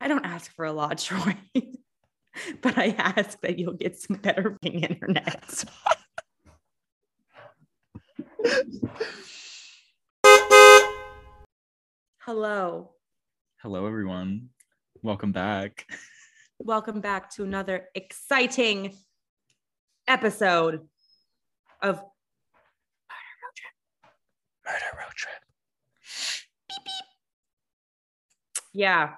I 0.00 0.08
don't 0.08 0.24
ask 0.24 0.54
for 0.54 0.64
a 0.64 0.72
lot, 0.72 0.98
Troy, 1.04 1.36
but 2.62 2.78
I 2.78 2.94
ask 2.96 3.38
that 3.42 3.58
you'll 3.58 3.74
get 3.74 3.98
some 3.98 4.16
better 4.16 4.56
ping 4.62 4.82
internet. 4.84 5.64
Hello. 12.20 12.92
Hello, 13.62 13.86
everyone. 13.86 14.48
Welcome 15.02 15.32
back. 15.32 15.86
Welcome 16.58 17.00
back 17.02 17.30
to 17.34 17.42
another 17.42 17.88
exciting 17.94 18.96
episode 20.08 20.88
of 21.82 22.02
Murder 24.66 24.96
road 24.96 25.14
trip. 25.14 25.42
Yeah. 28.72 29.14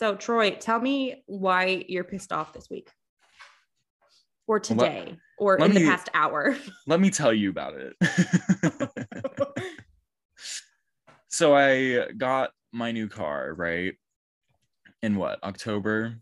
So, 0.00 0.16
Troy, 0.16 0.52
tell 0.52 0.80
me 0.80 1.22
why 1.26 1.84
you're 1.86 2.04
pissed 2.04 2.32
off 2.32 2.54
this 2.54 2.70
week 2.70 2.88
or 4.46 4.58
Well, 4.70 4.78
let- 4.78 4.88
today 4.88 5.18
or 5.36 5.58
let 5.58 5.68
in 5.68 5.74
the 5.74 5.84
past 5.84 6.08
hour. 6.14 6.56
Let 6.86 7.00
me 7.00 7.10
tell 7.10 7.34
you 7.34 7.50
about 7.50 7.74
it. 7.74 7.94
so 11.28 11.54
I 11.54 12.12
got 12.16 12.52
my 12.72 12.92
new 12.92 13.08
car, 13.08 13.52
right? 13.52 13.92
In 15.02 15.16
what, 15.16 15.38
October? 15.44 16.16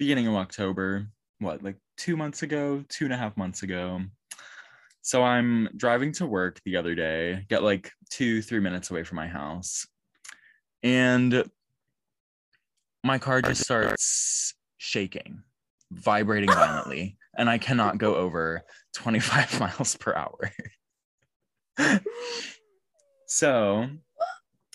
Beginning 0.00 0.26
of 0.26 0.34
October. 0.34 1.06
What, 1.38 1.62
like 1.62 1.76
two 1.96 2.16
months 2.16 2.42
ago, 2.42 2.84
two 2.88 3.04
and 3.04 3.14
a 3.14 3.16
half 3.16 3.36
months 3.36 3.62
ago. 3.62 4.00
So 5.02 5.22
I'm 5.22 5.68
driving 5.76 6.10
to 6.14 6.26
work 6.26 6.60
the 6.64 6.78
other 6.78 6.96
day, 6.96 7.46
get 7.48 7.62
like 7.62 7.92
two, 8.10 8.42
three 8.42 8.58
minutes 8.58 8.90
away 8.90 9.04
from 9.04 9.16
my 9.16 9.28
house. 9.28 9.86
And 10.82 11.48
my 13.04 13.18
car 13.18 13.42
just 13.42 13.62
starts 13.62 14.54
shaking, 14.78 15.42
vibrating 15.92 16.50
violently, 16.50 17.16
and 17.36 17.48
I 17.48 17.58
cannot 17.58 17.98
go 17.98 18.16
over 18.16 18.62
25 18.96 19.60
miles 19.78 19.96
per 19.96 20.14
hour. 20.14 20.52
so 23.26 23.88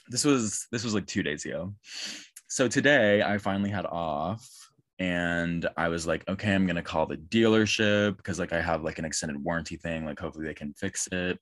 this 0.07 0.23
was 0.23 0.67
this 0.71 0.83
was 0.83 0.93
like 0.93 1.07
two 1.07 1.23
days 1.23 1.45
ago. 1.45 1.73
So 2.47 2.67
today 2.67 3.21
I 3.21 3.37
finally 3.39 3.71
had 3.71 3.85
off 3.85 4.47
and 4.99 5.67
I 5.75 5.89
was 5.89 6.05
like, 6.05 6.27
okay, 6.29 6.53
I'm 6.53 6.67
gonna 6.67 6.81
call 6.81 7.05
the 7.05 7.17
dealership 7.17 8.17
because 8.17 8.39
like 8.39 8.53
I 8.53 8.61
have 8.61 8.83
like 8.83 8.99
an 8.99 9.05
extended 9.05 9.43
warranty 9.43 9.77
thing, 9.77 10.05
like 10.05 10.19
hopefully 10.19 10.45
they 10.45 10.53
can 10.53 10.73
fix 10.73 11.07
it. 11.11 11.39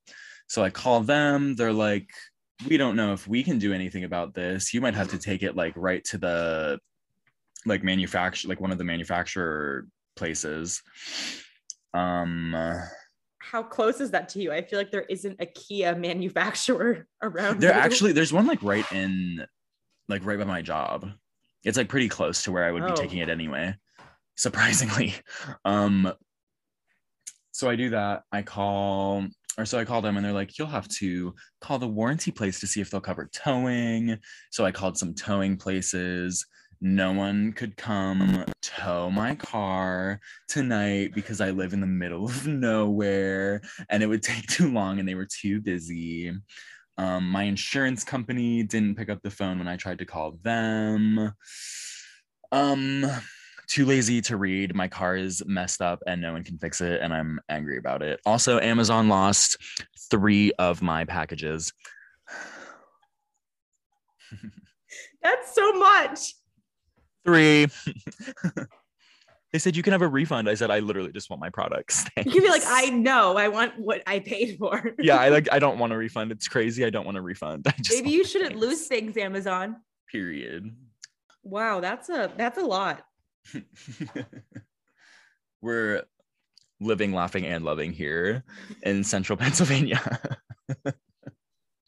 So 0.47 0.63
I 0.63 0.69
call 0.69 1.01
them, 1.01 1.55
they're 1.55 1.73
like, 1.73 2.09
we 2.67 2.77
don't 2.77 2.95
know 2.95 3.13
if 3.13 3.27
we 3.27 3.43
can 3.43 3.57
do 3.59 3.73
anything 3.73 4.03
about 4.03 4.33
this. 4.33 4.73
You 4.73 4.81
might 4.81 4.93
have 4.95 5.09
to 5.09 5.17
take 5.17 5.43
it 5.43 5.55
like 5.55 5.73
right 5.75 6.03
to 6.05 6.17
the 6.17 6.79
like 7.65 7.83
manufacture 7.83 8.47
like 8.47 8.59
one 8.61 8.71
of 8.71 8.77
the 8.77 8.83
manufacturer 8.83 9.85
places. 10.15 10.81
Um 11.93 12.55
How 13.39 13.63
close 13.63 13.99
is 14.01 14.11
that 14.11 14.29
to 14.29 14.41
you? 14.41 14.51
I 14.51 14.61
feel 14.61 14.79
like 14.79 14.91
there 14.91 15.05
isn't 15.09 15.37
a 15.39 15.45
Kia 15.45 15.95
manufacturer 15.95 17.07
around. 17.21 17.59
there 17.61 17.73
you. 17.73 17.79
actually 17.79 18.11
there's 18.13 18.33
one 18.33 18.47
like 18.47 18.61
right 18.63 18.89
in 18.91 19.45
like 20.07 20.25
right 20.25 20.39
by 20.39 20.45
my 20.45 20.61
job. 20.61 21.09
It's 21.63 21.77
like 21.77 21.89
pretty 21.89 22.09
close 22.09 22.43
to 22.43 22.51
where 22.51 22.65
I 22.65 22.71
would 22.71 22.83
Oh. 22.83 22.87
be 22.87 22.93
taking 22.93 23.19
it 23.19 23.29
anyway. 23.29 23.75
Surprisingly. 24.35 25.15
Um 25.65 26.13
so 27.53 27.69
I 27.69 27.75
do 27.75 27.89
that. 27.91 28.23
I 28.31 28.41
call 28.41 29.27
or 29.57 29.65
so 29.65 29.79
I 29.79 29.85
call 29.85 30.01
them 30.01 30.17
and 30.17 30.25
they're 30.25 30.33
like, 30.33 30.57
you'll 30.57 30.67
have 30.67 30.87
to 30.99 31.33
call 31.59 31.79
the 31.79 31.87
warranty 31.87 32.31
place 32.31 32.59
to 32.59 32.67
see 32.67 32.81
if 32.81 32.89
they'll 32.89 33.01
cover 33.01 33.29
towing. 33.33 34.17
So 34.49 34.65
I 34.65 34.71
called 34.71 34.97
some 34.97 35.13
towing 35.13 35.57
places. 35.57 36.45
No 36.79 37.11
one 37.11 37.53
could 37.53 37.77
come 37.77 38.45
tow 38.61 39.11
my 39.11 39.35
car 39.35 40.19
tonight 40.47 41.11
because 41.13 41.39
I 41.41 41.51
live 41.51 41.73
in 41.73 41.81
the 41.81 41.87
middle 41.87 42.25
of 42.29 42.47
nowhere 42.47 43.61
and 43.89 44.01
it 44.01 44.07
would 44.07 44.23
take 44.23 44.47
too 44.47 44.71
long 44.71 44.99
and 44.99 45.07
they 45.07 45.15
were 45.15 45.27
too 45.27 45.61
busy. 45.61 46.31
Um, 46.97 47.29
my 47.29 47.43
insurance 47.43 48.03
company 48.03 48.63
didn't 48.63 48.95
pick 48.95 49.09
up 49.09 49.21
the 49.21 49.31
phone 49.31 49.59
when 49.59 49.67
I 49.67 49.77
tried 49.77 49.99
to 49.99 50.05
call 50.05 50.37
them. 50.43 51.33
Um, 52.51 53.05
too 53.71 53.85
lazy 53.85 54.19
to 54.19 54.35
read. 54.35 54.75
My 54.75 54.89
car 54.89 55.15
is 55.15 55.41
messed 55.45 55.81
up 55.81 56.03
and 56.05 56.21
no 56.21 56.33
one 56.33 56.43
can 56.43 56.57
fix 56.57 56.81
it, 56.81 57.01
and 57.01 57.13
I'm 57.13 57.39
angry 57.47 57.77
about 57.77 58.01
it. 58.01 58.19
Also, 58.25 58.59
Amazon 58.59 59.07
lost 59.07 59.57
three 60.09 60.51
of 60.59 60.81
my 60.81 61.05
packages. 61.05 61.71
That's 65.23 65.55
so 65.55 65.71
much. 65.73 66.33
Three. 67.23 67.67
they 69.53 69.59
said 69.59 69.77
you 69.77 69.83
can 69.83 69.93
have 69.93 70.01
a 70.01 70.07
refund. 70.07 70.49
I 70.49 70.55
said 70.55 70.69
I 70.69 70.79
literally 70.79 71.13
just 71.13 71.29
want 71.29 71.39
my 71.39 71.49
products. 71.49 72.05
You 72.17 72.29
can 72.29 72.41
be 72.41 72.49
like, 72.49 72.63
I 72.65 72.89
know, 72.89 73.37
I 73.37 73.47
want 73.47 73.79
what 73.79 74.03
I 74.05 74.19
paid 74.19 74.57
for. 74.57 74.93
yeah, 74.99 75.15
I 75.15 75.29
like. 75.29 75.47
I 75.49 75.59
don't 75.59 75.79
want 75.79 75.93
a 75.93 75.97
refund. 75.97 76.33
It's 76.33 76.49
crazy. 76.49 76.83
I 76.83 76.89
don't 76.89 77.05
want 77.05 77.17
a 77.17 77.21
refund. 77.21 77.65
I 77.67 77.73
just 77.81 77.91
Maybe 77.91 78.09
you 78.09 78.25
shouldn't 78.25 78.51
things. 78.51 78.61
lose 78.61 78.87
things, 78.87 79.15
Amazon. 79.15 79.77
Period. 80.11 80.75
Wow, 81.43 81.79
that's 81.79 82.09
a 82.09 82.31
that's 82.35 82.57
a 82.57 82.65
lot. 82.65 83.05
We're 85.61 86.03
living, 86.79 87.13
laughing, 87.13 87.45
and 87.45 87.63
loving 87.63 87.91
here 87.91 88.43
in 88.83 89.03
central 89.03 89.37
Pennsylvania. 89.43 90.01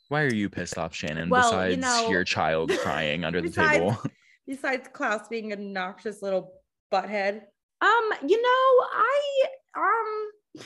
Why 0.09 0.23
are 0.23 0.33
you 0.33 0.49
pissed 0.49 0.77
off, 0.77 0.93
Shannon? 0.93 1.29
Well, 1.29 1.69
you 1.69 1.75
besides 1.77 1.81
know, 2.03 2.09
your 2.09 2.23
child 2.23 2.71
crying 2.81 3.23
under 3.25 3.41
the 3.41 3.47
besides- 3.47 3.73
table. 3.73 3.97
Besides 4.45 4.89
Klaus 4.91 5.27
being 5.29 5.53
a 5.53 5.55
noxious 5.55 6.21
little 6.21 6.51
butthead. 6.93 7.43
Um, 7.81 8.09
you 8.27 8.41
know, 8.41 8.87
I 8.93 9.45
um 9.77 10.65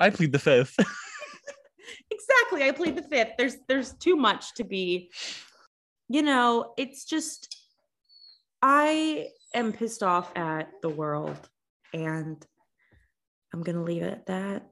I 0.00 0.08
plead 0.10 0.32
the 0.32 0.38
fifth. 0.38 0.74
exactly 2.10 2.62
i 2.68 2.72
plead 2.72 2.96
the 2.96 3.02
fifth 3.02 3.32
there's 3.38 3.56
there's 3.68 3.92
too 3.94 4.16
much 4.16 4.54
to 4.54 4.64
be 4.64 5.10
you 6.08 6.22
know 6.22 6.72
it's 6.76 7.04
just 7.04 7.56
i 8.62 9.26
am 9.54 9.72
pissed 9.72 10.02
off 10.02 10.30
at 10.36 10.70
the 10.82 10.88
world 10.88 11.48
and 11.92 12.44
i'm 13.52 13.62
gonna 13.62 13.82
leave 13.82 14.02
it 14.02 14.12
at 14.12 14.26
that 14.26 14.70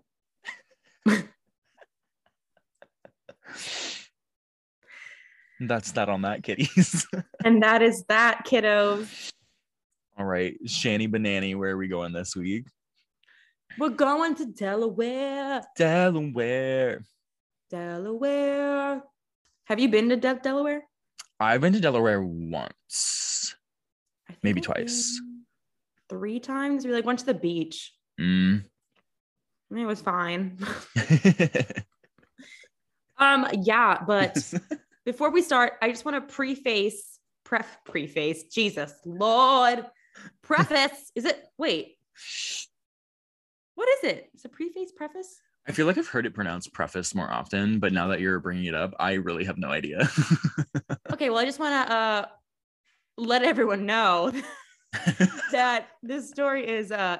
That's 5.60 5.90
that 5.92 6.08
on 6.08 6.22
that, 6.22 6.42
kitties. 6.44 7.04
and 7.44 7.62
that 7.64 7.82
is 7.82 8.04
that 8.08 8.46
kiddos 8.46 9.32
All 10.16 10.24
right, 10.24 10.56
Shanny 10.66 11.08
Banani, 11.08 11.56
where 11.56 11.70
are 11.72 11.76
we 11.76 11.88
going 11.88 12.12
this 12.12 12.36
week? 12.36 12.66
we're 13.78 13.88
going 13.90 14.34
to 14.34 14.46
delaware 14.46 15.62
Delaware. 15.76 17.02
delaware 17.70 19.02
have 19.66 19.78
you 19.78 19.88
been 19.88 20.08
to 20.08 20.16
De- 20.16 20.40
delaware 20.42 20.82
I've 21.40 21.60
been 21.60 21.72
to 21.74 21.78
Delaware 21.80 22.20
once. 22.20 23.27
Maybe 24.42 24.60
twice. 24.60 25.20
three 26.08 26.40
times 26.40 26.86
we 26.86 26.92
like 26.92 27.04
went 27.04 27.18
to 27.20 27.26
the 27.26 27.34
beach 27.34 27.92
Mm. 28.20 28.64
I 29.70 29.74
mean, 29.74 29.84
it 29.84 29.86
was 29.86 30.00
fine 30.00 30.58
um 33.18 33.46
yeah 33.62 34.02
but 34.06 34.38
before 35.04 35.30
we 35.30 35.40
start, 35.40 35.72
I 35.80 35.90
just 35.90 36.04
want 36.04 36.28
to 36.28 36.34
preface, 36.34 37.18
pref, 37.42 37.78
preface, 37.86 38.42
Jesus, 38.44 38.92
Lord, 39.06 39.86
preface. 40.42 41.10
is 41.14 41.24
it, 41.24 41.42
wait, 41.56 41.96
what 43.74 43.88
is 43.88 44.04
it? 44.10 44.28
Is 44.34 44.44
it 44.44 44.52
preface, 44.52 44.92
preface? 44.92 45.40
I 45.66 45.72
feel 45.72 45.86
like 45.86 45.96
I've 45.96 46.08
heard 46.08 46.26
it 46.26 46.34
pronounced 46.34 46.74
preface 46.74 47.14
more 47.14 47.32
often, 47.32 47.78
but 47.78 47.94
now 47.94 48.08
that 48.08 48.20
you're 48.20 48.38
bringing 48.38 48.66
it 48.66 48.74
up, 48.74 48.92
I 49.00 49.14
really 49.14 49.44
have 49.44 49.56
no 49.56 49.70
idea. 49.70 50.10
Okay, 51.10 51.30
well, 51.30 51.38
I 51.38 51.46
just 51.46 51.58
want 51.58 51.88
to 51.88 51.94
uh, 51.94 52.26
let 53.18 53.42
everyone 53.42 53.84
know 53.84 54.32
that 55.52 55.88
this 56.02 56.30
story 56.30 56.66
is, 56.66 56.90
uh, 56.90 57.18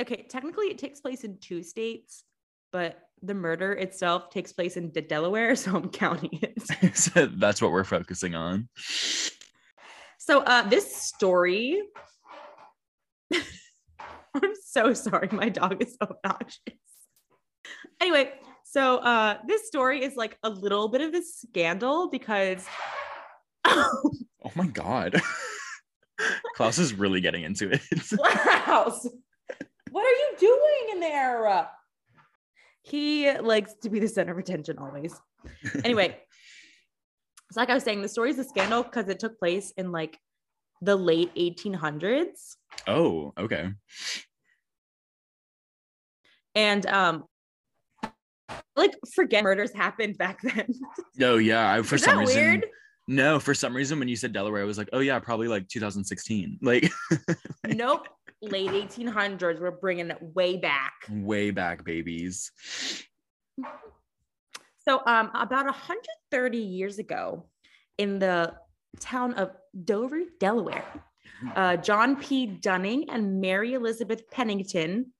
okay, 0.00 0.26
technically 0.28 0.66
it 0.66 0.78
takes 0.78 1.00
place 1.00 1.24
in 1.24 1.38
two 1.40 1.62
states, 1.62 2.24
but 2.72 2.98
the 3.22 3.34
murder 3.34 3.72
itself 3.72 4.30
takes 4.30 4.52
place 4.52 4.76
in 4.76 4.90
De- 4.90 5.00
Delaware, 5.00 5.56
so 5.56 5.76
I'm 5.76 5.88
counting 5.90 6.38
it. 6.42 6.96
so 6.96 7.26
that's 7.26 7.62
what 7.62 7.70
we're 7.70 7.84
focusing 7.84 8.34
on. 8.34 8.68
So 10.18 10.40
uh 10.42 10.68
this 10.68 10.94
story 10.94 11.82
I'm 13.32 14.52
so 14.64 14.92
sorry 14.92 15.28
my 15.32 15.48
dog 15.48 15.82
is 15.82 15.96
so 16.00 16.16
obnoxious. 16.24 16.60
Anyway, 18.00 18.32
so 18.64 18.98
uh 18.98 19.38
this 19.48 19.66
story 19.66 20.04
is 20.04 20.16
like 20.16 20.38
a 20.42 20.50
little 20.50 20.88
bit 20.88 21.00
of 21.00 21.14
a 21.14 21.22
scandal 21.22 22.10
because 22.10 22.64
Oh 24.42 24.52
my 24.54 24.66
god. 24.66 25.20
Klaus 26.56 26.78
is 26.78 26.94
really 26.94 27.20
getting 27.20 27.44
into 27.44 27.70
it. 27.70 27.82
Klaus, 28.64 29.06
what 29.90 30.06
are 30.06 30.08
you 30.08 30.32
doing 30.38 30.92
in 30.92 31.00
there? 31.00 31.68
He 32.82 33.30
likes 33.38 33.74
to 33.82 33.90
be 33.90 33.98
the 33.98 34.08
center 34.08 34.32
of 34.32 34.38
attention 34.38 34.78
always. 34.78 35.14
Anyway, 35.84 36.16
So, 37.52 37.60
like 37.60 37.68
I 37.68 37.74
was 37.74 37.82
saying, 37.84 38.00
the 38.02 38.08
story 38.08 38.30
is 38.30 38.38
a 38.38 38.44
scandal 38.44 38.82
because 38.82 39.08
it 39.08 39.18
took 39.18 39.38
place 39.38 39.72
in 39.76 39.92
like 39.92 40.18
the 40.80 40.96
late 40.96 41.34
1800s. 41.34 42.56
Oh, 42.86 43.34
okay. 43.36 43.68
And 46.54 46.86
um, 46.86 47.24
like 48.74 48.92
forget 49.14 49.44
murders 49.44 49.72
happened 49.72 50.16
back 50.16 50.40
then. 50.42 50.72
No, 51.16 51.36
yeah. 51.36 51.74
I, 51.74 51.82
for 51.82 51.96
is 51.96 52.04
some 52.04 52.16
that 52.16 52.20
reason, 52.26 52.42
weird? 52.42 52.66
No, 53.08 53.40
for 53.40 53.54
some 53.54 53.74
reason, 53.74 53.98
when 53.98 54.08
you 54.08 54.16
said 54.16 54.32
Delaware, 54.32 54.62
I 54.62 54.64
was 54.66 54.78
like, 54.78 54.88
oh 54.92 55.00
yeah, 55.00 55.18
probably 55.18 55.48
like 55.48 55.68
2016, 55.68 56.58
like 56.62 56.90
nope. 57.66 58.06
Late 58.42 58.70
1800s. 58.70 59.60
We're 59.60 59.70
bringing 59.70 60.10
it 60.10 60.16
way 60.34 60.56
back. 60.56 60.94
way 61.10 61.50
back, 61.50 61.84
babies. 61.84 62.50
So, 64.88 65.02
um, 65.04 65.30
about 65.34 65.66
130 65.66 66.56
years 66.56 66.98
ago, 66.98 67.50
in 67.98 68.18
the 68.18 68.54
town 68.98 69.34
of 69.34 69.50
Dover, 69.84 70.22
Delaware, 70.38 70.86
uh, 71.54 71.76
John 71.76 72.16
P. 72.16 72.46
Dunning 72.46 73.10
and 73.10 73.42
Mary 73.42 73.74
Elizabeth 73.74 74.30
Pennington, 74.30 75.12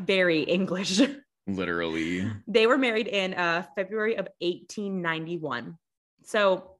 very 0.00 0.42
English, 0.42 1.00
Literally. 1.46 2.28
they 2.48 2.66
were 2.66 2.78
married 2.78 3.06
in 3.06 3.34
uh, 3.34 3.64
February 3.76 4.14
of 4.14 4.26
1891. 4.40 5.78
So, 6.24 6.76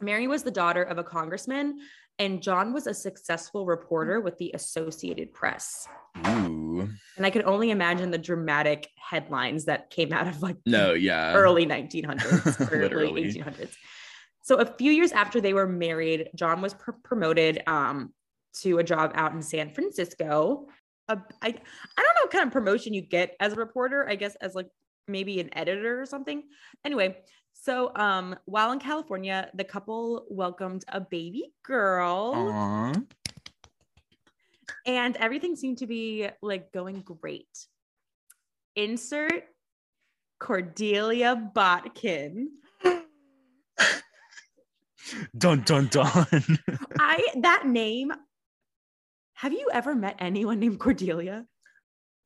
Mary 0.00 0.26
was 0.26 0.42
the 0.42 0.50
daughter 0.50 0.82
of 0.82 0.98
a 0.98 1.04
congressman, 1.04 1.80
and 2.18 2.42
John 2.42 2.72
was 2.72 2.86
a 2.86 2.94
successful 2.94 3.66
reporter 3.66 4.20
with 4.20 4.38
the 4.38 4.50
Associated 4.54 5.32
Press. 5.32 5.86
Ooh. 6.26 6.88
And 7.16 7.26
I 7.26 7.30
can 7.30 7.44
only 7.44 7.70
imagine 7.70 8.10
the 8.10 8.18
dramatic 8.18 8.88
headlines 8.96 9.66
that 9.66 9.90
came 9.90 10.12
out 10.12 10.26
of 10.26 10.42
like 10.42 10.56
No, 10.66 10.94
yeah. 10.94 11.34
early 11.34 11.66
1900s, 11.66 12.70
early 12.72 13.24
1800s. 13.24 13.74
So 14.42 14.56
a 14.56 14.66
few 14.66 14.90
years 14.90 15.12
after 15.12 15.40
they 15.40 15.54
were 15.54 15.66
married, 15.66 16.30
John 16.34 16.60
was 16.60 16.74
pr- 16.74 16.92
promoted 17.04 17.62
um, 17.66 18.12
to 18.60 18.78
a 18.78 18.84
job 18.84 19.12
out 19.14 19.32
in 19.32 19.42
San 19.42 19.70
Francisco. 19.70 20.66
Uh, 21.08 21.16
I 21.42 21.48
I 21.48 21.50
don't 21.50 22.14
know 22.16 22.22
what 22.22 22.30
kind 22.30 22.46
of 22.46 22.52
promotion 22.52 22.94
you 22.94 23.02
get 23.02 23.36
as 23.40 23.52
a 23.52 23.56
reporter. 23.56 24.08
I 24.08 24.16
guess 24.16 24.34
as 24.36 24.54
like 24.54 24.68
maybe 25.08 25.40
an 25.40 25.50
editor 25.56 26.00
or 26.00 26.06
something. 26.06 26.44
Anyway, 26.84 27.18
so 27.60 27.92
um, 27.94 28.36
while 28.46 28.72
in 28.72 28.78
California, 28.78 29.50
the 29.54 29.64
couple 29.64 30.24
welcomed 30.30 30.84
a 30.88 31.00
baby 31.00 31.52
girl, 31.62 32.94
and 34.86 35.16
everything 35.16 35.56
seemed 35.56 35.78
to 35.78 35.86
be 35.86 36.28
like 36.40 36.72
going 36.72 37.02
great. 37.02 37.66
Insert 38.76 39.44
Cordelia 40.38 41.50
Botkin. 41.54 42.48
Dun 45.36 45.62
dun 45.62 45.88
dun. 45.88 46.58
I 46.98 47.26
that 47.40 47.66
name. 47.66 48.12
Have 49.34 49.52
you 49.52 49.68
ever 49.72 49.94
met 49.94 50.16
anyone 50.18 50.60
named 50.60 50.78
Cordelia? 50.78 51.46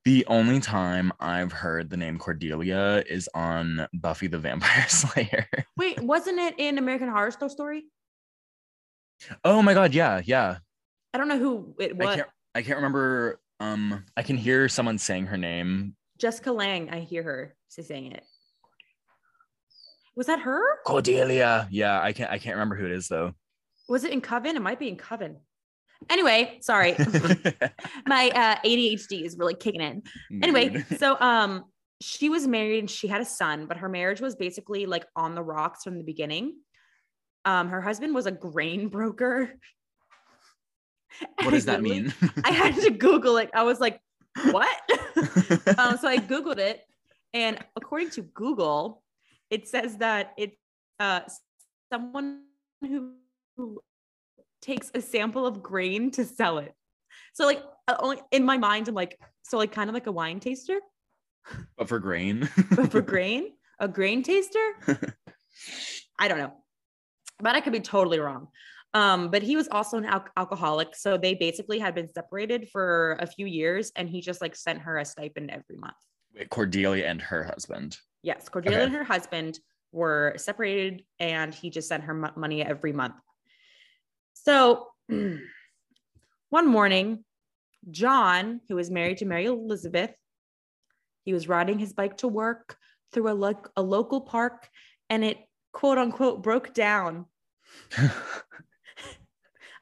The 0.04 0.26
only 0.26 0.60
time 0.60 1.12
I've 1.18 1.52
heard 1.52 1.88
the 1.88 1.96
name 1.96 2.18
Cordelia 2.18 3.02
is 3.08 3.28
on 3.34 3.86
Buffy 3.94 4.26
the 4.26 4.38
Vampire 4.38 4.84
Slayer. 4.88 5.48
Wait, 5.78 5.98
wasn't 6.02 6.38
it 6.38 6.54
in 6.58 6.76
American 6.76 7.08
Horror 7.08 7.30
Story? 7.30 7.84
Oh 9.44 9.62
my 9.62 9.72
god, 9.72 9.94
yeah, 9.94 10.20
yeah. 10.24 10.58
I 11.14 11.18
don't 11.18 11.28
know 11.28 11.38
who 11.38 11.74
it 11.78 11.92
I 11.92 12.04
was. 12.04 12.16
can't 12.16 12.28
I 12.54 12.62
can't 12.62 12.76
remember 12.76 13.40
um 13.60 14.04
I 14.16 14.22
can 14.22 14.36
hear 14.36 14.68
someone 14.68 14.98
saying 14.98 15.26
her 15.26 15.38
name. 15.38 15.96
Jessica 16.18 16.52
Lange. 16.52 16.90
I 16.90 17.00
hear 17.00 17.22
her 17.22 17.54
saying 17.68 18.12
it. 18.12 18.24
Was 20.16 20.26
that 20.26 20.40
her? 20.40 20.60
Cordelia. 20.84 21.66
Yeah, 21.70 22.00
I 22.00 22.12
can't 22.12 22.30
I 22.30 22.38
can't 22.38 22.56
remember 22.56 22.76
who 22.76 22.84
it 22.84 22.92
is 22.92 23.08
though. 23.08 23.32
Was 23.88 24.04
it 24.04 24.12
in 24.12 24.20
Coven? 24.20 24.56
It 24.56 24.62
might 24.62 24.78
be 24.78 24.88
in 24.88 24.96
Coven. 24.96 25.38
Anyway, 26.10 26.58
sorry. 26.60 26.92
My 28.06 28.30
uh, 28.30 28.56
ADHD 28.66 29.24
is 29.24 29.36
really 29.38 29.54
kicking 29.54 29.80
in. 29.80 30.02
Anyway, 30.42 30.84
so 30.98 31.18
um, 31.20 31.64
she 32.00 32.28
was 32.28 32.46
married 32.46 32.80
and 32.80 32.90
she 32.90 33.08
had 33.08 33.20
a 33.20 33.24
son, 33.24 33.66
but 33.66 33.76
her 33.78 33.88
marriage 33.88 34.20
was 34.20 34.36
basically 34.36 34.86
like 34.86 35.06
on 35.16 35.34
the 35.34 35.42
rocks 35.42 35.84
from 35.84 35.98
the 35.98 36.04
beginning. 36.04 36.56
Um, 37.44 37.68
her 37.68 37.80
husband 37.80 38.14
was 38.14 38.26
a 38.26 38.32
grain 38.32 38.88
broker. 38.88 39.54
what 41.42 41.50
does 41.50 41.66
that 41.66 41.82
mean? 41.82 42.12
I 42.44 42.50
had 42.50 42.74
to 42.76 42.90
Google 42.90 43.36
it. 43.36 43.50
I 43.54 43.62
was 43.62 43.80
like, 43.80 44.00
what? 44.50 44.80
um, 45.78 45.98
so 45.98 46.08
I 46.08 46.18
Googled 46.18 46.58
it. 46.58 46.80
And 47.34 47.58
according 47.76 48.10
to 48.10 48.22
Google, 48.22 49.02
it 49.50 49.68
says 49.68 49.98
that 49.98 50.32
it's 50.38 50.56
uh, 50.98 51.20
someone 51.92 52.42
who, 52.80 53.12
who 53.56 53.80
takes 54.64 54.90
a 54.94 55.00
sample 55.00 55.46
of 55.46 55.62
grain 55.62 56.10
to 56.12 56.24
sell 56.24 56.58
it. 56.58 56.74
So, 57.34 57.44
like, 57.44 57.62
uh, 57.86 57.96
only 57.98 58.18
in 58.32 58.44
my 58.44 58.56
mind, 58.56 58.88
I'm 58.88 58.94
like, 58.94 59.20
so, 59.42 59.58
like, 59.58 59.72
kind 59.72 59.90
of 59.90 59.94
like 59.94 60.06
a 60.06 60.12
wine 60.12 60.40
taster, 60.40 60.80
but 61.76 61.88
for 61.88 61.98
grain. 61.98 62.48
but 62.74 62.90
for 62.90 63.02
grain, 63.14 63.52
a 63.78 63.86
grain 63.86 64.22
taster. 64.22 64.74
I 66.18 66.28
don't 66.28 66.38
know, 66.38 66.52
but 67.40 67.54
I 67.54 67.60
could 67.60 67.72
be 67.72 67.80
totally 67.80 68.18
wrong. 68.18 68.48
Um, 68.94 69.30
but 69.30 69.42
he 69.42 69.56
was 69.56 69.68
also 69.68 69.98
an 69.98 70.04
al- 70.04 70.28
alcoholic, 70.36 70.94
so 70.94 71.18
they 71.18 71.34
basically 71.34 71.78
had 71.80 71.94
been 71.94 72.08
separated 72.12 72.68
for 72.70 73.16
a 73.20 73.26
few 73.26 73.46
years, 73.46 73.92
and 73.96 74.08
he 74.08 74.20
just 74.20 74.40
like 74.40 74.54
sent 74.56 74.80
her 74.80 74.98
a 74.98 75.04
stipend 75.04 75.50
every 75.50 75.76
month. 75.76 75.94
Wait, 76.34 76.48
Cordelia 76.48 77.04
and 77.06 77.20
her 77.20 77.42
husband. 77.44 77.98
Yes, 78.22 78.48
Cordelia 78.48 78.78
Okay. 78.78 78.86
and 78.86 78.94
her 78.94 79.04
husband 79.04 79.58
were 79.92 80.34
separated, 80.36 81.02
and 81.18 81.52
he 81.52 81.70
just 81.70 81.88
sent 81.88 82.04
her 82.04 82.14
mo- 82.14 82.32
money 82.36 82.62
every 82.64 82.92
month. 82.92 83.14
So 84.44 84.88
one 86.50 86.66
morning, 86.66 87.24
John, 87.90 88.60
who 88.68 88.76
was 88.76 88.90
married 88.90 89.18
to 89.18 89.24
Mary 89.24 89.46
Elizabeth, 89.46 90.10
he 91.24 91.32
was 91.32 91.48
riding 91.48 91.78
his 91.78 91.92
bike 91.92 92.18
to 92.18 92.28
work 92.28 92.76
through 93.12 93.30
a, 93.30 93.34
lo- 93.34 93.62
a 93.76 93.82
local 93.82 94.20
park, 94.20 94.68
and 95.08 95.24
it 95.24 95.38
quote 95.72 95.98
unquote 95.98 96.42
broke 96.42 96.74
down. 96.74 97.26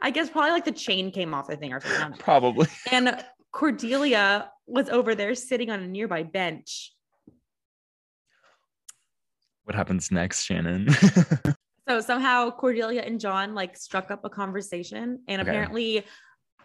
I 0.01 0.11
guess 0.11 0.31
probably 0.31 0.51
like 0.51 0.65
the 0.65 0.73
chain 0.73 1.11
came 1.11 1.35
off 1.35 1.49
the 1.49 1.57
thing 1.57 1.73
or 1.73 1.81
something. 1.81 2.13
I. 2.15 2.17
Probably. 2.23 2.67
And 2.91 3.25
Cordelia 3.53 4.51
was 4.67 4.89
over 4.89 5.15
there 5.15 5.35
sitting 5.35 5.71
on 5.71 5.81
a 5.81 5.87
nearby 5.87 6.23
bench. 6.25 6.93
What 9.65 9.77
happens 9.77 10.11
next, 10.11 10.43
Shannon? 10.45 10.89
So 11.93 12.01
somehow 12.01 12.51
Cordelia 12.51 13.03
and 13.03 13.21
John 13.21 13.55
like 13.55 13.77
struck 13.77 14.11
up 14.11 14.25
a 14.25 14.31
conversation, 14.31 15.21
and 15.29 15.43
Okay. 15.43 15.51
apparently 15.51 16.07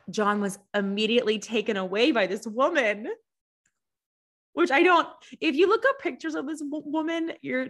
John 0.10 0.40
was 0.40 0.58
immediately 0.74 1.38
taken 1.38 1.76
away 1.76 2.12
by 2.14 2.28
this 2.28 2.48
woman. 2.48 3.08
Which 4.54 4.72
I 4.72 4.84
don't. 4.84 5.06
If 5.42 5.56
you 5.56 5.68
look 5.68 5.84
up 5.86 6.00
pictures 6.00 6.34
of 6.34 6.48
this 6.48 6.60
w- 6.62 6.82
woman, 6.86 7.34
you're 7.42 7.68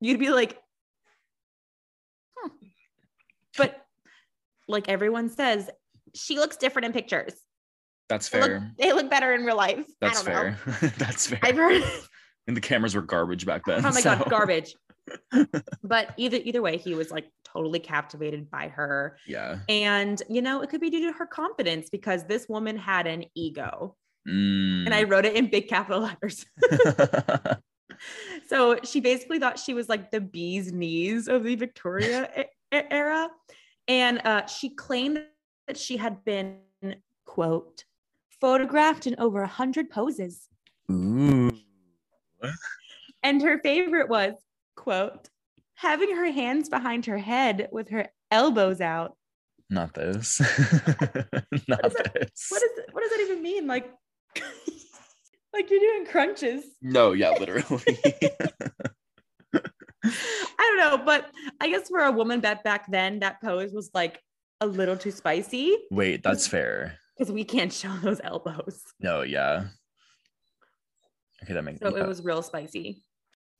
you'd 0.00 0.20
be 0.20 0.30
like, 0.30 0.56
hmm. 2.38 2.48
But 3.58 3.84
like 4.68 4.88
everyone 4.88 5.30
says, 5.30 5.68
she 6.14 6.36
looks 6.38 6.56
different 6.58 6.86
in 6.86 6.92
pictures. 6.92 7.34
That's 8.08 8.28
They 8.28 8.40
look, 8.40 8.50
fair. 8.50 8.72
they 8.78 8.92
look 8.92 9.10
better 9.10 9.34
in 9.34 9.44
real 9.44 9.56
life. 9.56 9.84
That's 10.00 10.24
I 10.24 10.32
don't 10.32 10.50
know. 10.52 10.54
fair. 10.56 10.90
That's 10.98 11.26
fair. 11.26 11.40
I've 11.42 11.56
heard. 11.56 11.82
and 12.46 12.56
the 12.56 12.60
cameras 12.60 12.94
were 12.94 13.02
garbage 13.02 13.44
back 13.46 13.64
then. 13.66 13.84
oh 13.84 13.92
my 13.92 14.00
god, 14.00 14.30
garbage. 14.30 14.74
but 15.82 16.14
either 16.16 16.38
either 16.44 16.62
way, 16.62 16.76
he 16.76 16.94
was 16.94 17.10
like 17.10 17.30
totally 17.44 17.80
captivated 17.80 18.50
by 18.50 18.68
her. 18.68 19.18
Yeah. 19.26 19.58
And, 19.68 20.22
you 20.28 20.42
know, 20.42 20.62
it 20.62 20.70
could 20.70 20.80
be 20.80 20.90
due 20.90 21.10
to 21.10 21.18
her 21.18 21.26
confidence 21.26 21.90
because 21.90 22.24
this 22.24 22.48
woman 22.48 22.76
had 22.76 23.06
an 23.06 23.24
ego. 23.34 23.96
Mm. 24.28 24.86
And 24.86 24.94
I 24.94 25.04
wrote 25.04 25.24
it 25.24 25.34
in 25.34 25.48
big 25.48 25.68
capital 25.68 26.02
letters. 26.02 26.44
so 28.46 28.78
she 28.84 29.00
basically 29.00 29.38
thought 29.38 29.58
she 29.58 29.74
was 29.74 29.88
like 29.88 30.10
the 30.10 30.20
bee's 30.20 30.72
knees 30.72 31.28
of 31.28 31.44
the 31.44 31.54
Victoria 31.54 32.46
era. 32.72 33.28
And 33.88 34.20
uh, 34.24 34.46
she 34.46 34.70
claimed 34.70 35.24
that 35.66 35.76
she 35.76 35.96
had 35.96 36.24
been, 36.24 36.58
quote, 37.24 37.84
photographed 38.40 39.06
in 39.06 39.16
over 39.18 39.42
a 39.42 39.48
hundred 39.48 39.90
poses. 39.90 40.48
Ooh. 40.90 41.50
And 43.22 43.42
her 43.42 43.58
favorite 43.58 44.08
was, 44.08 44.34
quote, 44.76 45.28
having 45.74 46.14
her 46.14 46.30
hands 46.30 46.68
behind 46.68 47.06
her 47.06 47.18
head 47.18 47.68
with 47.72 47.88
her 47.90 48.08
elbows 48.30 48.80
out. 48.80 49.16
Not 49.68 49.94
this. 49.94 50.40
Not 51.68 51.86
is 51.86 51.94
that- 51.94 52.12
this. 52.14 52.46
What 52.48 52.62
is 52.62 52.70
what 52.92 53.00
does 53.02 53.10
that 53.10 53.20
even 53.22 53.42
mean? 53.42 53.66
Like, 53.66 53.90
like 55.52 55.70
you're 55.70 55.80
doing 55.80 56.06
crunches. 56.06 56.64
no, 56.82 57.12
yeah, 57.12 57.30
literally. 57.30 57.98
I 60.02 60.12
don't 60.58 60.78
know, 60.78 61.04
but 61.04 61.30
I 61.60 61.68
guess 61.68 61.88
for 61.88 62.00
a 62.00 62.10
woman 62.12 62.40
that 62.40 62.64
back 62.64 62.90
then, 62.90 63.20
that 63.20 63.40
pose 63.42 63.72
was 63.72 63.90
like 63.92 64.20
a 64.60 64.66
little 64.66 64.96
too 64.96 65.10
spicy 65.10 65.76
Wait, 65.90 66.22
that's 66.22 66.46
fair. 66.46 66.96
because 67.16 67.30
we 67.32 67.44
can't 67.44 67.72
show 67.72 67.92
those 68.02 68.20
elbows. 68.24 68.82
No, 68.98 69.22
yeah. 69.22 69.66
Okay, 71.42 71.52
that 71.54 71.62
makes 71.62 71.80
So 71.80 71.94
it 71.96 72.06
was 72.06 72.22
real 72.24 72.42
spicy. 72.42 73.02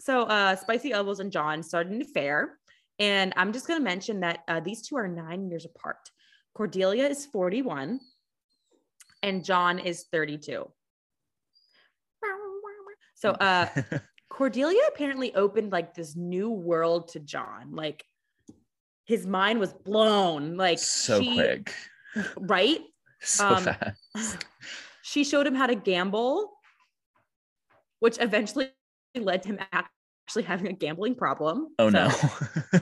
So 0.01 0.23
uh, 0.25 0.57
Spicy 0.57 0.93
Elbows 0.93 1.21
and 1.21 1.31
John 1.31 1.63
started 1.63 1.93
an 1.93 2.03
affair. 2.03 2.59
And 2.99 3.33
I'm 3.37 3.53
just 3.53 3.67
going 3.67 3.79
to 3.81 3.85
mention 3.85 4.21
that 4.21 4.41
uh, 4.49 4.61
these 4.61 4.83
two 4.83 4.97
are 4.97 5.09
nine 5.09 5.49
years 5.49 5.65
apart. 5.65 6.11
Cordelia 6.55 7.07
is 7.07 7.25
41 7.27 7.99
and 9.23 9.45
John 9.45 9.79
is 9.79 10.05
32. 10.13 10.71
So 13.15 13.31
uh, 13.33 13.69
Cordelia 14.31 14.81
apparently 14.93 15.35
opened 15.35 15.73
like 15.73 15.95
this 15.95 16.17
new 16.17 16.51
world 16.51 17.09
to 17.09 17.21
John. 17.21 17.73
Like 17.75 18.05
his 19.05 19.27
mind 19.27 19.61
was 19.61 19.73
blown. 19.73 20.57
Like 20.57 20.79
so 20.79 21.21
she- 21.21 21.35
quick. 21.35 21.75
right? 22.39 22.81
So 23.23 23.49
Um, 23.49 23.65
fast. 23.65 24.47
She 25.03 25.25
showed 25.25 25.47
him 25.47 25.55
how 25.55 25.67
to 25.67 25.75
gamble, 25.75 26.51
which 27.99 28.19
eventually 28.21 28.71
led 29.19 29.43
to 29.43 29.49
him 29.49 29.59
actually 29.73 30.45
having 30.45 30.69
a 30.69 30.73
gambling 30.73 31.15
problem. 31.15 31.69
Oh 31.79 31.91
So- 31.91 32.09
no. 32.71 32.79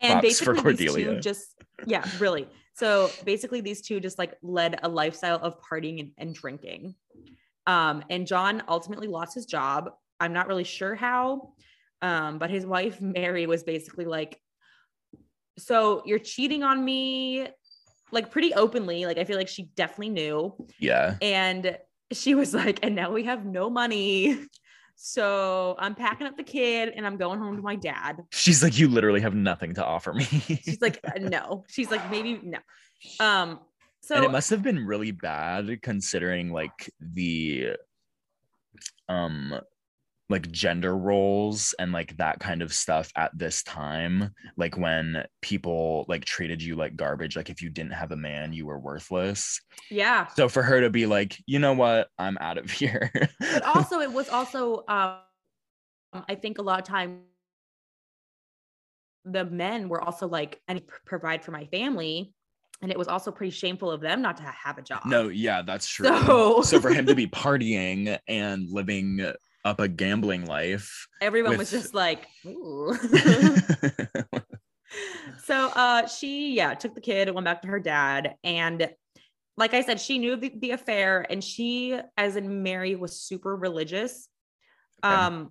and 0.00 0.20
basically 0.22 0.74
these 0.74 0.94
two 0.94 1.20
just 1.20 1.54
yeah 1.86 2.04
really 2.18 2.48
so 2.74 3.10
basically 3.24 3.60
these 3.60 3.82
two 3.82 4.00
just 4.00 4.18
like 4.18 4.34
led 4.42 4.78
a 4.82 4.88
lifestyle 4.88 5.36
of 5.36 5.56
partying 5.60 6.00
and, 6.00 6.10
and 6.18 6.34
drinking 6.34 6.94
um 7.66 8.02
and 8.10 8.26
john 8.26 8.62
ultimately 8.68 9.06
lost 9.08 9.34
his 9.34 9.46
job 9.46 9.90
i'm 10.18 10.32
not 10.32 10.48
really 10.48 10.64
sure 10.64 10.94
how 10.94 11.52
um 12.02 12.38
but 12.38 12.50
his 12.50 12.64
wife 12.64 13.00
mary 13.00 13.46
was 13.46 13.62
basically 13.62 14.04
like 14.04 14.40
so 15.58 16.02
you're 16.06 16.18
cheating 16.18 16.62
on 16.62 16.82
me 16.82 17.46
like 18.10 18.30
pretty 18.30 18.54
openly 18.54 19.04
like 19.04 19.18
i 19.18 19.24
feel 19.24 19.36
like 19.36 19.48
she 19.48 19.64
definitely 19.76 20.08
knew 20.08 20.54
yeah. 20.78 21.16
and 21.20 21.76
she 22.12 22.34
was 22.34 22.54
like 22.54 22.80
and 22.82 22.94
now 22.94 23.12
we 23.12 23.24
have 23.24 23.44
no 23.44 23.68
money 23.70 24.46
so 25.02 25.76
i'm 25.78 25.94
packing 25.94 26.26
up 26.26 26.36
the 26.36 26.42
kid 26.42 26.92
and 26.94 27.06
i'm 27.06 27.16
going 27.16 27.38
home 27.38 27.56
to 27.56 27.62
my 27.62 27.74
dad. 27.74 28.18
She's 28.30 28.62
like, 28.62 28.78
you 28.78 28.86
literally 28.86 29.22
have 29.22 29.34
nothing 29.34 29.72
to 29.74 29.84
offer 29.84 30.12
me. 30.12 30.24
she's 30.24 30.82
like 30.82 31.00
uh, 31.04 31.18
no. 31.18 31.64
She's 31.68 31.90
like 31.90 32.10
maybe 32.10 32.38
no. 32.42 32.58
Um 33.18 33.60
so 34.02 34.16
and 34.16 34.24
it 34.26 34.30
must 34.30 34.50
have 34.50 34.62
been 34.62 34.86
really 34.86 35.10
bad 35.10 35.80
considering 35.80 36.52
like 36.52 36.92
the 37.00 37.76
um 39.08 39.58
like 40.30 40.50
gender 40.52 40.96
roles 40.96 41.74
and 41.78 41.92
like 41.92 42.16
that 42.16 42.38
kind 42.38 42.62
of 42.62 42.72
stuff 42.72 43.10
at 43.16 43.36
this 43.36 43.62
time 43.64 44.30
like 44.56 44.78
when 44.78 45.24
people 45.42 46.04
like 46.08 46.24
treated 46.24 46.62
you 46.62 46.76
like 46.76 46.96
garbage 46.96 47.36
like 47.36 47.50
if 47.50 47.60
you 47.60 47.68
didn't 47.68 47.92
have 47.92 48.12
a 48.12 48.16
man 48.16 48.52
you 48.52 48.64
were 48.64 48.78
worthless. 48.78 49.60
Yeah. 49.90 50.28
So 50.28 50.48
for 50.48 50.62
her 50.62 50.80
to 50.80 50.88
be 50.88 51.04
like 51.04 51.36
you 51.46 51.58
know 51.58 51.72
what? 51.74 52.08
I'm 52.18 52.38
out 52.40 52.56
of 52.56 52.70
here. 52.80 53.10
But 53.40 53.62
also 53.64 54.00
it 54.00 54.12
was 54.12 54.28
also 54.30 54.84
um 54.88 55.16
i 56.28 56.34
think 56.34 56.58
a 56.58 56.62
lot 56.62 56.78
of 56.80 56.84
time 56.84 57.20
the 59.24 59.44
men 59.44 59.88
were 59.88 60.00
also 60.00 60.26
like 60.26 60.60
i 60.68 60.72
need 60.74 60.80
to 60.86 60.94
provide 61.06 61.44
for 61.44 61.50
my 61.50 61.66
family 61.66 62.32
and 62.82 62.90
it 62.90 62.98
was 62.98 63.06
also 63.08 63.30
pretty 63.30 63.50
shameful 63.50 63.90
of 63.90 64.00
them 64.00 64.22
not 64.22 64.38
to 64.38 64.42
have 64.44 64.78
a 64.78 64.82
job. 64.82 65.02
No 65.06 65.28
yeah 65.28 65.60
that's 65.62 65.86
true. 65.86 66.06
So- 66.06 66.62
so 66.62 66.80
for 66.80 66.90
him 66.90 67.04
to 67.06 67.14
be 67.22 67.26
partying 67.26 68.18
and 68.26 68.68
living 68.70 69.32
up 69.64 69.80
a 69.80 69.88
gambling 69.88 70.46
life 70.46 71.06
everyone 71.20 71.58
was 71.58 71.70
just 71.70 71.94
like 71.94 72.26
Ooh. 72.46 72.94
so 75.44 75.70
uh 75.74 76.06
she 76.06 76.54
yeah 76.54 76.74
took 76.74 76.94
the 76.94 77.00
kid 77.00 77.28
and 77.28 77.34
went 77.34 77.44
back 77.44 77.62
to 77.62 77.68
her 77.68 77.80
dad 77.80 78.36
and 78.42 78.90
like 79.56 79.74
i 79.74 79.82
said 79.82 80.00
she 80.00 80.18
knew 80.18 80.36
the, 80.36 80.52
the 80.56 80.70
affair 80.70 81.26
and 81.28 81.44
she 81.44 81.98
as 82.16 82.36
in 82.36 82.62
mary 82.62 82.96
was 82.96 83.20
super 83.20 83.54
religious 83.54 84.28
Okay. 85.04 85.14
um 85.14 85.50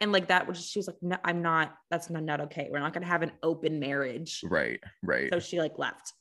and 0.00 0.12
like 0.12 0.28
that 0.28 0.46
was 0.46 0.64
she 0.64 0.78
was 0.78 0.86
like 0.86 0.96
no 1.00 1.16
i'm 1.24 1.42
not 1.42 1.74
that's 1.90 2.10
not, 2.10 2.22
not 2.22 2.40
okay. 2.42 2.68
We're 2.70 2.80
not 2.80 2.92
going 2.92 3.02
to 3.02 3.08
have 3.08 3.22
an 3.22 3.32
open 3.42 3.80
marriage. 3.80 4.42
Right 4.44 4.80
right. 5.02 5.30
So 5.32 5.40
she 5.40 5.58
like 5.58 5.78
left. 5.78 6.12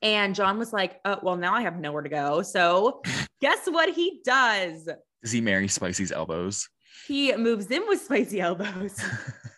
And 0.00 0.34
john 0.34 0.58
was 0.58 0.72
like 0.72 1.00
oh 1.04 1.18
well 1.22 1.36
now 1.36 1.54
i 1.54 1.62
have 1.62 1.78
nowhere 1.78 2.02
to 2.02 2.08
go. 2.08 2.42
So 2.42 3.02
guess 3.40 3.60
what 3.66 3.90
he 3.90 4.20
does 4.24 4.88
does 5.22 5.32
he 5.32 5.40
marry 5.40 5.68
spicy's 5.68 6.12
elbows 6.12 6.68
he 7.06 7.34
moves 7.36 7.70
in 7.70 7.82
with 7.88 8.00
spicy 8.02 8.40
elbows 8.40 9.00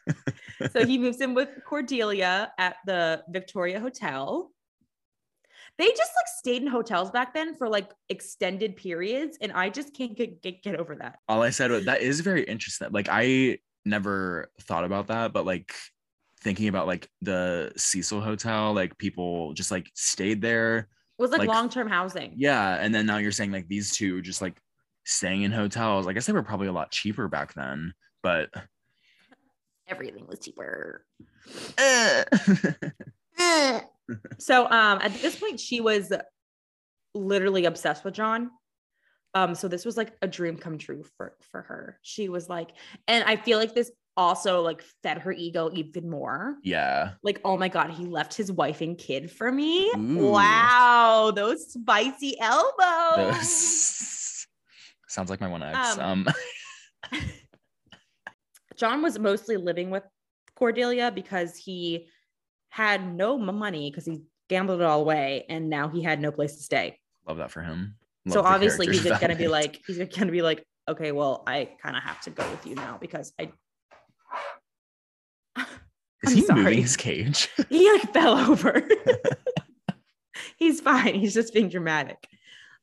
so 0.73 0.87
he 0.87 0.99
moves 0.99 1.21
in 1.21 1.35
with 1.35 1.49
Cordelia 1.67 2.53
at 2.59 2.77
the 2.87 3.23
Victoria 3.29 3.81
Hotel. 3.81 4.51
They 5.77 5.89
just 5.89 6.13
like 6.17 6.29
stayed 6.39 6.63
in 6.63 6.69
hotels 6.69 7.11
back 7.11 7.35
then 7.35 7.55
for 7.57 7.69
like 7.69 7.91
extended 8.09 8.77
periods, 8.77 9.37
and 9.41 9.51
I 9.53 9.69
just 9.71 9.95
can't 9.95 10.17
get 10.17 10.41
get, 10.43 10.63
get 10.63 10.77
over 10.77 10.95
that. 10.97 11.19
all 11.29 11.43
I 11.43 11.51
said 11.51 11.71
was 11.71 11.87
that 11.87 12.01
is 12.01 12.21
very 12.21 12.45
interesting. 12.45 12.89
Like 12.93 13.09
I 13.11 13.59
never 13.85 14.51
thought 14.63 14.85
about 14.85 15.09
that, 15.09 15.33
but 15.33 15.45
like 15.45 15.75
thinking 16.41 16.69
about 16.69 16.87
like 16.87 17.09
the 17.23 17.73
Cecil 17.77 18.21
Hotel, 18.21 18.73
like 18.73 18.97
people 18.99 19.53
just 19.55 19.71
like 19.73 19.91
stayed 19.95 20.41
there. 20.41 20.89
It 21.19 21.23
was 21.23 21.31
like, 21.33 21.41
Like- 21.41 21.49
long 21.49 21.69
term 21.69 21.89
housing. 21.89 22.35
Yeah. 22.37 22.77
And 22.81 22.95
then 22.95 23.07
now 23.07 23.19
you're 23.19 23.33
saying 23.33 23.51
like 23.53 23.67
these 23.69 23.97
two 23.97 24.23
just 24.23 24.41
like 24.41 24.57
staying 25.05 25.43
in 25.43 25.53
hotels. 25.53 26.07
I 26.07 26.13
guess 26.13 26.27
they 26.27 26.33
were 26.33 26.43
probably 26.43 26.67
a 26.69 26.73
lot 26.73 26.91
cheaper 26.91 27.29
back 27.29 27.55
then, 27.55 27.95
but 28.23 28.51
Everything 29.87 30.27
was 30.27 30.39
cheaper. 30.41 31.05
So 34.39 34.65
um 34.65 34.99
at 35.03 35.15
this 35.23 35.37
point, 35.37 35.59
she 35.59 35.81
was 35.81 36.13
literally 37.15 37.65
obsessed 37.65 38.05
with 38.05 38.15
John. 38.15 38.51
Um, 39.37 39.55
so 39.55 39.67
this 39.67 39.85
was 39.85 39.97
like 39.97 40.13
a 40.23 40.29
dream 40.29 40.57
come 40.59 40.77
true 40.79 41.05
for 41.17 41.35
for 41.51 41.63
her. 41.63 41.99
She 42.03 42.29
was 42.29 42.49
like, 42.49 42.71
and 43.09 43.25
I 43.25 43.37
feel 43.37 43.59
like 43.59 43.75
this 43.75 43.91
also 44.17 44.61
like 44.61 44.83
fed 45.03 45.19
her 45.19 45.33
ego 45.33 45.71
even 45.73 46.09
more. 46.09 46.57
yeah. 46.63 47.13
like 47.25 47.41
oh 47.45 47.57
my 47.57 47.67
god 47.69 47.91
he 47.91 48.05
left 48.07 48.33
his 48.35 48.53
wife 48.53 48.81
and 48.81 48.97
kid 48.97 49.29
for 49.29 49.51
me 49.51 49.91
Ooh. 49.97 50.29
wow 50.31 51.33
those 51.35 51.73
spicy 51.73 52.39
elbows 52.39 53.17
Those- 53.17 54.11
Sounds 55.15 55.31
like 55.31 55.41
my 55.41 55.47
one 55.49 55.63
ex. 55.63 55.97
Um, 55.99 56.27
Um, 57.13 57.21
john 58.77 59.01
was 59.03 59.19
mostly 59.21 59.57
living 59.57 59.89
with 59.91 60.03
cordelia 60.57 61.13
because 61.13 61.57
he 61.57 62.09
had 62.71 63.15
no 63.15 63.39
money 63.39 63.89
because 63.91 64.05
he 64.05 64.23
gambled 64.49 64.81
it 64.81 64.85
all 64.85 65.01
away 65.01 65.45
and 65.49 65.71
now 65.71 65.89
he 65.89 66.03
had 66.03 66.21
no 66.21 66.33
place 66.33 66.57
to 66.57 66.63
stay 66.63 66.99
love 67.29 67.37
that 67.37 67.51
for 67.53 67.63
him. 67.63 67.95
so 68.29 68.41
Love 68.41 68.45
the 68.45 68.51
obviously 68.55 68.87
he's 68.89 69.03
character 69.03 69.29
gonna 69.29 69.39
be 69.39 69.47
like 69.47 69.81
he's 69.87 69.99
gonna 70.17 70.33
be 70.33 70.43
like 70.43 70.65
okay 70.89 71.13
well 71.13 71.45
i 71.47 71.69
kind 71.81 71.97
of 71.97 72.03
have 72.03 72.21
to 72.23 72.31
go 72.31 72.49
with 72.51 72.67
you 72.67 72.75
now 72.75 72.99
because 73.01 73.33
i 73.39 73.53
Is 76.25 76.31
I'm 76.31 76.35
he 76.35 76.43
sorry. 76.43 76.63
moving 76.65 76.83
his 76.83 76.97
cage? 76.97 77.49
he 77.69 77.93
like 77.93 78.13
fell 78.15 78.35
over. 78.51 78.83
he's 80.57 80.81
fine. 80.81 81.15
He's 81.17 81.35
just 81.35 81.53
being 81.53 81.69
dramatic. 81.69 82.17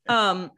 Um, 0.08 0.52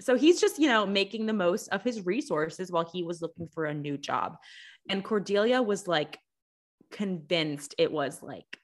so 0.00 0.16
he's 0.16 0.40
just, 0.40 0.58
you 0.58 0.68
know, 0.68 0.86
making 0.86 1.26
the 1.26 1.32
most 1.32 1.68
of 1.68 1.82
his 1.82 2.04
resources 2.04 2.70
while 2.70 2.88
he 2.92 3.02
was 3.02 3.22
looking 3.22 3.48
for 3.48 3.64
a 3.64 3.74
new 3.74 3.96
job. 3.96 4.36
And 4.88 5.02
Cordelia 5.02 5.62
was 5.62 5.88
like 5.88 6.18
convinced 6.90 7.74
it 7.78 7.90
was 7.90 8.22
like 8.22 8.58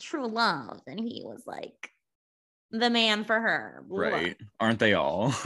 true 0.00 0.26
love. 0.26 0.80
And 0.86 0.98
he 0.98 1.22
was 1.24 1.42
like 1.46 1.90
the 2.70 2.90
man 2.90 3.24
for 3.24 3.40
her. 3.40 3.84
blah, 3.88 4.08
right. 4.08 4.36
Aren't 4.60 4.78
they 4.78 4.94
all? 4.94 5.34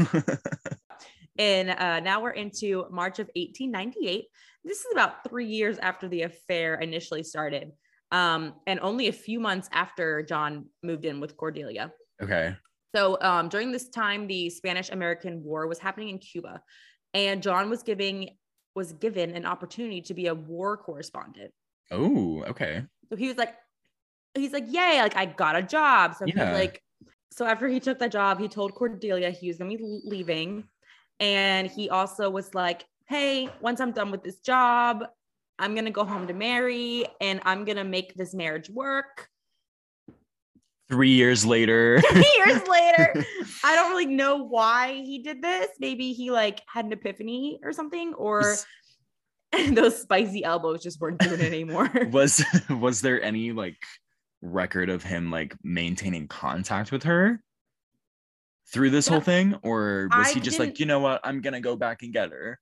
And 1.38 1.70
uh, 1.70 2.00
now 2.00 2.20
we're 2.20 2.30
into 2.30 2.86
March 2.90 3.20
of 3.20 3.28
1898. 3.36 4.26
This 4.64 4.80
is 4.80 4.86
about 4.92 5.22
three 5.28 5.46
years 5.46 5.78
after 5.78 6.08
the 6.08 6.22
affair 6.22 6.74
initially 6.74 7.22
started, 7.22 7.70
um, 8.10 8.54
and 8.66 8.80
only 8.80 9.06
a 9.06 9.12
few 9.12 9.38
months 9.38 9.68
after 9.72 10.22
John 10.22 10.66
moved 10.82 11.04
in 11.04 11.20
with 11.20 11.36
Cordelia. 11.36 11.92
okay. 12.20 12.56
So 12.94 13.18
um, 13.20 13.48
during 13.48 13.70
this 13.70 13.88
time, 13.88 14.26
the 14.26 14.48
Spanish-American 14.50 15.42
War 15.44 15.66
was 15.66 15.78
happening 15.78 16.08
in 16.08 16.18
Cuba, 16.18 16.62
and 17.14 17.42
John 17.42 17.70
was 17.70 17.82
giving 17.82 18.30
was 18.74 18.92
given 18.92 19.34
an 19.34 19.44
opportunity 19.44 20.00
to 20.02 20.14
be 20.14 20.28
a 20.28 20.34
war 20.34 20.76
correspondent. 20.76 21.50
Oh, 21.90 22.44
okay. 22.44 22.84
So 23.10 23.16
he 23.16 23.26
was 23.26 23.36
like, 23.36 23.54
he's 24.34 24.52
like, 24.52 24.66
yay, 24.68 25.00
like 25.00 25.16
I 25.16 25.26
got 25.26 25.56
a 25.56 25.62
job. 25.62 26.14
So 26.14 26.26
Yeah. 26.26 26.44
he's 26.44 26.54
like, 26.54 26.82
so 27.32 27.44
after 27.44 27.66
he 27.66 27.80
took 27.80 27.98
that 27.98 28.12
job, 28.12 28.38
he 28.38 28.46
told 28.46 28.74
Cordelia 28.74 29.30
he 29.30 29.48
was 29.48 29.58
gonna 29.58 29.76
be 29.76 30.00
leaving. 30.04 30.68
And 31.18 31.66
he 31.68 31.90
also 31.90 32.30
was 32.30 32.54
like, 32.54 32.84
hey, 33.08 33.48
once 33.60 33.80
I'm 33.80 33.90
done 33.90 34.12
with 34.12 34.22
this 34.22 34.38
job, 34.38 35.04
I'm 35.58 35.74
gonna 35.74 35.90
go 35.90 36.04
home 36.04 36.28
to 36.28 36.34
Mary 36.34 37.04
and 37.20 37.40
I'm 37.44 37.64
gonna 37.64 37.84
make 37.84 38.14
this 38.14 38.32
marriage 38.34 38.70
work. 38.70 39.28
Three 40.90 41.10
years 41.12 41.44
later. 41.44 42.00
Three 42.10 42.34
years 42.46 42.66
later, 42.66 43.14
I 43.64 43.74
don't 43.74 43.90
really 43.90 44.06
know 44.06 44.36
why 44.44 44.94
he 44.94 45.18
did 45.22 45.42
this. 45.42 45.68
Maybe 45.78 46.12
he 46.12 46.30
like 46.30 46.62
had 46.72 46.86
an 46.86 46.92
epiphany 46.92 47.60
or 47.62 47.72
something, 47.72 48.14
or 48.14 48.56
those 49.72 50.00
spicy 50.00 50.44
elbows 50.44 50.82
just 50.82 51.00
weren't 51.00 51.18
doing 51.18 51.40
it 51.40 51.52
anymore. 51.52 51.90
was 52.10 52.42
was 52.70 53.00
there 53.02 53.22
any 53.22 53.52
like 53.52 53.76
record 54.40 54.88
of 54.88 55.02
him 55.02 55.30
like 55.30 55.56
maintaining 55.62 56.28
contact 56.28 56.92
with 56.92 57.02
her 57.02 57.42
through 58.72 58.90
this 58.90 59.08
No, 59.08 59.14
whole 59.16 59.20
thing 59.22 59.56
or 59.62 60.08
was 60.16 60.28
I 60.28 60.32
he 60.32 60.40
just 60.40 60.58
like 60.60 60.78
you 60.78 60.86
know 60.86 61.00
what 61.00 61.20
i'm 61.24 61.40
gonna 61.40 61.60
go 61.60 61.74
back 61.74 62.02
and 62.02 62.12
get 62.12 62.30
her 62.30 62.60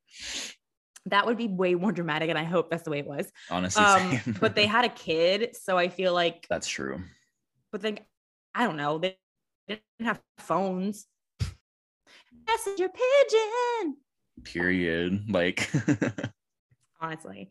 That 1.06 1.26
would 1.26 1.36
be 1.36 1.48
way 1.48 1.74
more 1.74 1.92
dramatic, 1.92 2.30
and 2.30 2.38
I 2.38 2.44
hope 2.44 2.70
that's 2.70 2.82
the 2.84 2.90
way 2.90 3.00
it 3.00 3.06
was. 3.06 3.30
Honestly, 3.50 3.84
Um, 3.84 4.36
but 4.40 4.54
they 4.54 4.66
had 4.66 4.84
a 4.84 4.88
kid, 4.88 5.54
so 5.60 5.76
I 5.76 5.88
feel 5.88 6.14
like, 6.14 6.46
that's 6.48 6.66
true. 6.68 7.02
but 7.72 7.80
then 7.82 7.98
I 8.56 8.64
don't 8.64 8.78
know, 8.78 8.96
they 8.96 9.18
didn't 9.68 9.82
have 10.00 10.20
phones. 10.38 11.06
Messenger 12.48 12.88
pigeon. 12.88 13.96
Period. 14.44 15.24
Like, 15.28 15.70
honestly. 17.00 17.50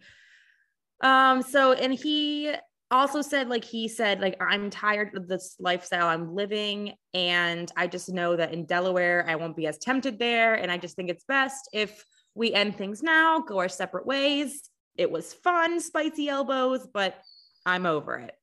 Um, 1.02 1.44
so 1.44 1.74
and 1.74 1.94
he 1.94 2.56
also 2.90 3.22
said, 3.22 3.50
like, 3.50 3.64
he 3.64 3.88
said, 3.88 4.20
like, 4.20 4.36
I'm 4.42 4.72
tired 4.72 5.16
of 5.16 5.28
this 5.28 5.56
lifestyle 5.60 6.08
I'm 6.08 6.34
living, 6.34 6.94
and 7.14 7.72
I 7.78 7.86
just 7.86 8.10
know 8.10 8.36
that 8.36 8.52
in 8.52 8.66
Delaware, 8.66 9.26
I 9.28 9.36
won't 9.36 9.56
be 9.56 9.68
as 9.68 9.78
tempted 9.78 10.18
there. 10.18 10.56
And 10.56 10.72
I 10.72 10.78
just 10.78 10.96
think 10.96 11.12
it's 11.12 11.26
best 11.26 11.70
if 11.72 12.04
we 12.34 12.52
end 12.52 12.78
things 12.78 13.04
now, 13.04 13.42
go 13.42 13.60
our 13.60 13.70
separate 13.70 14.08
ways. 14.08 14.70
It 14.98 15.12
was 15.12 15.34
fun, 15.34 15.80
spicy 15.80 16.30
elbows, 16.30 16.88
but 16.92 17.22
I'm 17.64 17.86
over 17.86 18.18
it. 18.18 18.34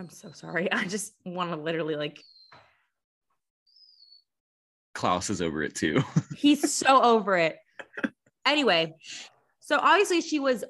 I'm 0.00 0.10
so 0.10 0.30
sorry. 0.32 0.70
I 0.72 0.84
just 0.84 1.14
want 1.24 1.50
to 1.50 1.56
literally 1.56 1.96
like 1.96 2.22
Klaus 4.94 5.30
is 5.30 5.42
over 5.42 5.62
it 5.62 5.74
too. 5.74 6.02
He's 6.36 6.72
so 6.72 7.02
over 7.02 7.36
it. 7.36 7.56
Anyway, 8.46 8.94
so 9.60 9.78
obviously 9.78 10.20
she 10.20 10.38
was 10.38 10.64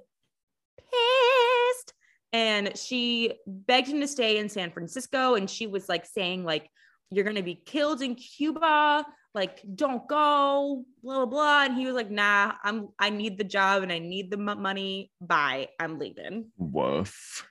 pissed 0.78 1.92
and 2.33 2.76
she 2.76 3.35
begged 3.47 3.88
him 3.88 4.00
to 4.00 4.09
stay 4.09 4.38
in 4.38 4.49
San 4.49 4.71
Francisco 4.71 5.35
and 5.35 5.49
she 5.49 5.66
was 5.66 5.88
like 5.88 6.06
saying 6.06 6.45
like 6.45 6.68
you're 7.11 7.25
going 7.25 7.37
to 7.37 7.42
be 7.42 7.54
killed 7.54 8.02
in 8.02 8.16
Cuba, 8.16 9.06
like 9.33 9.62
don't 9.76 10.09
go, 10.09 10.85
blah 11.04 11.16
blah 11.18 11.26
blah 11.26 11.64
and 11.64 11.76
he 11.76 11.87
was 11.87 11.95
like 11.95 12.11
nah, 12.11 12.54
I'm 12.64 12.88
I 12.99 13.11
need 13.11 13.38
the 13.38 13.45
job 13.45 13.83
and 13.83 13.92
I 13.92 13.99
need 14.00 14.30
the 14.30 14.38
m- 14.38 14.61
money. 14.61 15.12
Bye. 15.21 15.68
I'm 15.78 15.99
leaving. 15.99 16.50
Woof. 16.56 17.47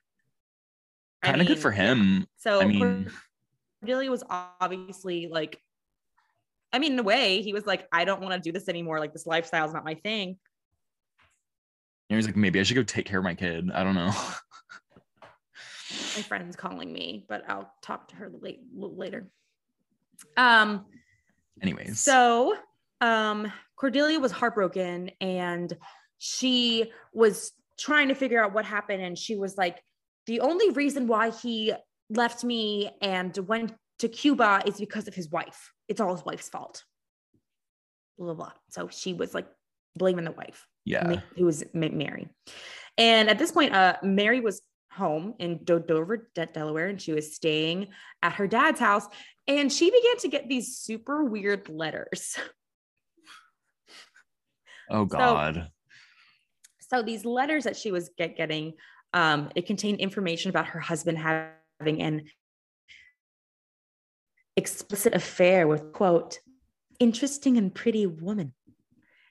Kind 1.26 1.42
of 1.42 1.48
good 1.48 1.60
for 1.60 1.72
him. 1.72 2.28
So 2.38 2.62
I 2.62 2.66
mean, 2.66 3.10
Cordelia 3.82 4.12
was 4.12 4.24
obviously 4.30 5.28
like 5.28 5.62
I 6.72 6.80
mean 6.80 6.94
in 6.94 7.00
a 7.00 7.04
way 7.04 7.42
he 7.42 7.54
was 7.54 7.66
like 7.66 7.88
I 7.92 8.06
don't 8.06 8.22
want 8.22 8.34
to 8.34 8.40
do 8.40 8.52
this 8.52 8.70
anymore 8.70 9.00
like 9.00 9.14
this 9.14 9.26
lifestyle 9.26 9.66
is 9.66 9.74
not 9.74 9.84
my 9.84 9.96
thing. 9.96 10.38
And 12.10 12.18
he's 12.18 12.28
like, 12.28 12.36
maybe 12.36 12.60
I 12.60 12.64
should 12.64 12.76
go 12.76 12.84
take 12.84 13.06
care 13.06 13.20
of 13.20 13.24
my 13.24 13.34
kid. 13.34 13.72
I 13.74 13.84
don't 13.84 13.96
know. 13.96 14.14
my 15.22 16.22
friend's 16.28 16.56
calling 16.56 16.94
me, 16.94 17.26
but 17.28 17.44
I'll 17.50 17.72
talk 17.82 18.10
to 18.10 18.16
her 18.18 18.32
late, 18.42 18.60
later. 18.76 19.28
Um, 20.38 20.86
Anyways, 21.62 22.00
so 22.00 22.56
um, 23.02 23.52
Cordelia 23.76 24.20
was 24.20 24.32
heartbroken 24.32 25.12
and 25.20 25.74
she 26.20 26.92
was 27.14 27.54
trying 27.80 28.10
to 28.10 28.14
figure 28.16 28.44
out 28.44 28.54
what 28.54 28.66
happened. 28.66 29.02
And 29.02 29.18
she 29.18 29.36
was 29.36 29.58
like, 29.58 29.82
the 30.28 30.42
only 30.42 30.70
reason 30.72 31.08
why 31.08 31.32
he 31.32 31.74
left 32.10 32.44
me 32.44 32.92
and 33.02 33.36
went 33.48 33.74
to 34.00 34.08
Cuba 34.08 34.62
is 34.66 34.80
because 34.80 35.08
of 35.08 35.16
his 35.16 35.30
wife. 35.30 35.72
It's 35.88 36.02
all 36.02 36.16
his 36.16 36.26
wife's 36.26 36.50
fault. 36.50 36.84
Blah, 38.18 38.28
blah, 38.28 38.36
blah. 38.36 38.52
So 38.70 38.88
she 38.90 39.14
was 39.14 39.34
like 39.34 39.48
blaming 39.96 40.26
the 40.26 40.32
wife 40.32 40.66
yeah. 40.86 41.20
Who 41.36 41.46
was 41.46 41.64
Mary. 41.74 42.30
And 42.98 43.30
at 43.30 43.40
this 43.40 43.52
point, 43.52 43.74
uh, 43.74 43.98
Mary 44.04 44.40
was 44.40 44.62
home 44.92 45.34
in 45.40 45.64
Do- 45.64 45.80
Dover, 45.80 46.30
De- 46.36 46.46
Delaware, 46.46 46.88
and 46.88 47.02
she 47.02 47.12
was 47.12 47.36
staying 47.36 47.88
at 48.22 48.34
her 48.34 48.48
dad's 48.48 48.80
house. 48.80 49.06
And 49.48 49.72
she 49.72 49.90
began 49.90 50.18
to 50.20 50.28
get 50.30 50.48
these 50.48 50.78
super 50.78 51.26
weird 51.26 51.68
letters. 51.70 52.38
Oh 54.90 55.06
God. 55.06 55.70
So 56.92 57.02
these 57.02 57.26
letters 57.26 57.64
that 57.64 57.76
she 57.76 57.92
was 57.92 58.12
get- 58.16 58.38
getting, 58.38 58.74
um, 59.16 59.50
it 59.56 59.66
contained 59.66 60.00
information 60.00 60.50
about 60.50 60.68
her 60.68 60.80
husband 60.80 61.18
having 61.18 62.02
an 62.02 62.26
explicit 64.58 65.16
affair 65.16 65.68
with 65.68 65.92
quote 65.94 66.40
interesting 67.00 67.58
and 67.58 67.74
pretty 67.74 68.06
woman 68.06 68.54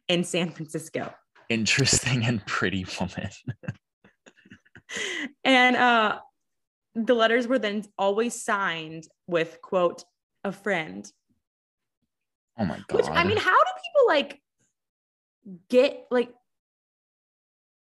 in 0.09 0.25
San 0.25 0.51
Francisco. 0.51 1.14
Interesting 1.49 2.25
and 2.25 2.44
pretty 2.47 2.87
woman. 2.99 3.31
and 5.44 5.77
uh 5.77 6.18
the 6.94 7.14
letters 7.14 7.47
were 7.49 7.59
then 7.59 7.83
always 7.99 8.40
signed 8.40 9.09
with 9.27 9.61
quote 9.62 10.05
a 10.44 10.53
friend 10.53 11.11
Oh 12.59 12.64
my 12.64 12.77
God. 12.87 12.97
which 12.97 13.07
i 13.11 13.25
mean 13.25 13.38
how 13.38 13.51
do 13.59 13.70
people 13.83 14.07
like 14.07 14.40
get 15.68 16.07
like 16.11 16.33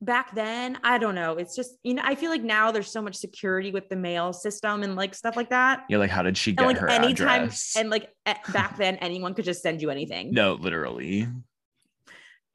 back 0.01 0.33
then 0.35 0.79
i 0.85 0.97
don't 0.97 1.15
know 1.17 1.37
it's 1.37 1.57
just 1.57 1.77
you 1.83 1.93
know 1.93 2.03
i 2.05 2.15
feel 2.15 2.31
like 2.31 2.43
now 2.43 2.71
there's 2.71 2.91
so 2.91 3.03
much 3.03 3.17
security 3.17 3.73
with 3.73 3.89
the 3.89 3.97
mail 3.97 4.33
system 4.33 4.83
and 4.85 4.95
like 4.95 5.15
stuff 5.15 5.37
like 5.37 5.51
that 5.51 5.85
yeah, 5.89 5.99
like 5.99 6.11
how 6.11 6.23
did 6.23 6.37
she 6.37 6.53
and 6.53 6.59
get 6.59 6.67
like 6.67 6.79
her 6.79 6.89
anytime 6.89 7.45
address? 7.45 7.75
and 7.77 7.91
like 7.91 8.09
back 8.53 8.77
then 8.77 8.95
anyone 8.97 9.35
could 9.35 9.45
just 9.45 9.63
send 9.63 9.83
you 9.83 9.91
anything 9.91 10.33
no, 10.33 10.55
literally. 10.55 11.27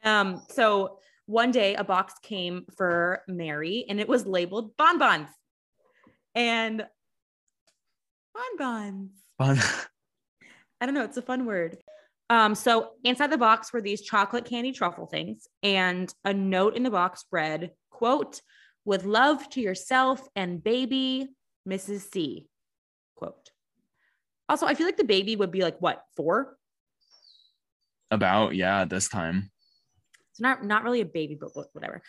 um 0.04 0.42
so 0.50 1.00
one 1.26 1.52
day 1.52 1.76
a 1.76 1.84
box 1.84 2.14
came 2.22 2.66
for 2.78 3.22
mary 3.28 3.86
and 3.90 4.00
it 4.00 4.08
was 4.08 4.26
labeled 4.26 4.76
bonbons 4.78 5.28
and 6.36 6.86
bonbons 8.34 9.12
Bon- 9.38 9.58
I 10.84 10.86
don't 10.86 10.96
know. 10.96 11.06
It's 11.06 11.16
a 11.16 11.22
fun 11.22 11.46
word. 11.46 11.78
Um, 12.34 12.56
so 12.56 12.94
inside 13.04 13.30
the 13.30 13.38
box 13.38 13.72
were 13.72 13.80
these 13.80 14.02
chocolate 14.02 14.46
candy 14.46 14.72
truffle 14.72 15.06
things, 15.06 15.48
and 15.62 16.12
a 16.26 16.34
note 16.34 16.76
in 16.76 16.82
the 16.82 16.90
box 16.90 17.26
read, 17.32 17.70
quote, 17.92 18.42
with 18.86 19.06
love 19.06 19.48
to 19.52 19.62
yourself 19.62 20.28
and 20.36 20.64
baby, 20.64 21.28
Mrs. 21.70 22.12
C. 22.12 22.48
Quote. 23.16 23.52
Also, 24.50 24.66
I 24.66 24.74
feel 24.74 24.88
like 24.88 24.98
the 24.98 25.04
baby 25.04 25.36
would 25.36 25.52
be 25.52 25.62
like 25.62 25.78
what, 25.80 26.02
four? 26.18 26.58
About 28.10 28.56
yeah, 28.56 28.86
this 28.86 29.08
time. 29.08 29.52
It's 30.32 30.42
not 30.42 30.66
not 30.66 30.84
really 30.84 31.02
a 31.02 31.06
baby, 31.06 31.38
but 31.40 31.52
whatever. 31.74 32.02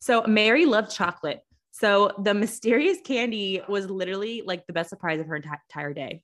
So 0.00 0.24
Mary 0.26 0.66
loved 0.66 0.90
chocolate. 0.90 1.40
So 1.70 2.10
the 2.20 2.34
mysterious 2.34 2.98
candy 3.04 3.62
was 3.68 3.88
literally 3.88 4.42
like 4.44 4.66
the 4.66 4.72
best 4.72 4.90
surprise 4.90 5.20
of 5.20 5.26
her 5.28 5.38
enti- 5.38 5.56
entire 5.70 5.94
day. 5.94 6.22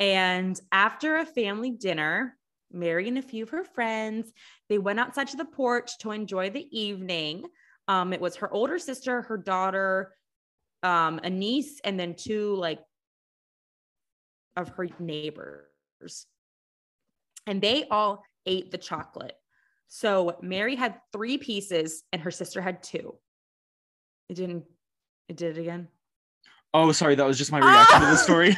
And 0.00 0.60
after 0.72 1.18
a 1.18 1.24
family 1.24 1.70
dinner, 1.70 2.36
Mary 2.74 3.08
and 3.08 3.18
a 3.18 3.22
few 3.22 3.44
of 3.44 3.50
her 3.50 3.64
friends, 3.64 4.32
they 4.68 4.78
went 4.78 5.00
outside 5.00 5.28
to 5.28 5.36
the 5.36 5.44
porch 5.44 5.98
to 5.98 6.10
enjoy 6.10 6.50
the 6.50 6.66
evening. 6.78 7.44
Um, 7.88 8.12
it 8.12 8.20
was 8.20 8.36
her 8.36 8.52
older 8.52 8.78
sister, 8.78 9.22
her 9.22 9.36
daughter, 9.36 10.14
um, 10.82 11.20
a 11.22 11.30
niece, 11.30 11.80
and 11.84 11.98
then 11.98 12.14
two 12.14 12.54
like 12.56 12.80
of 14.56 14.68
her 14.70 14.88
neighbors. 14.98 16.26
And 17.46 17.60
they 17.60 17.86
all 17.90 18.24
ate 18.46 18.70
the 18.70 18.78
chocolate. 18.78 19.36
So 19.88 20.38
Mary 20.42 20.76
had 20.76 21.00
three 21.12 21.38
pieces 21.38 22.02
and 22.12 22.22
her 22.22 22.30
sister 22.30 22.60
had 22.60 22.82
two. 22.82 23.14
It 24.28 24.34
didn't, 24.34 24.64
it 25.28 25.36
did 25.36 25.56
it 25.56 25.60
again. 25.60 25.88
Oh, 26.72 26.90
sorry, 26.92 27.14
that 27.14 27.26
was 27.26 27.38
just 27.38 27.52
my 27.52 27.58
reaction 27.58 28.00
to 28.00 28.06
the 28.06 28.16
story. 28.16 28.56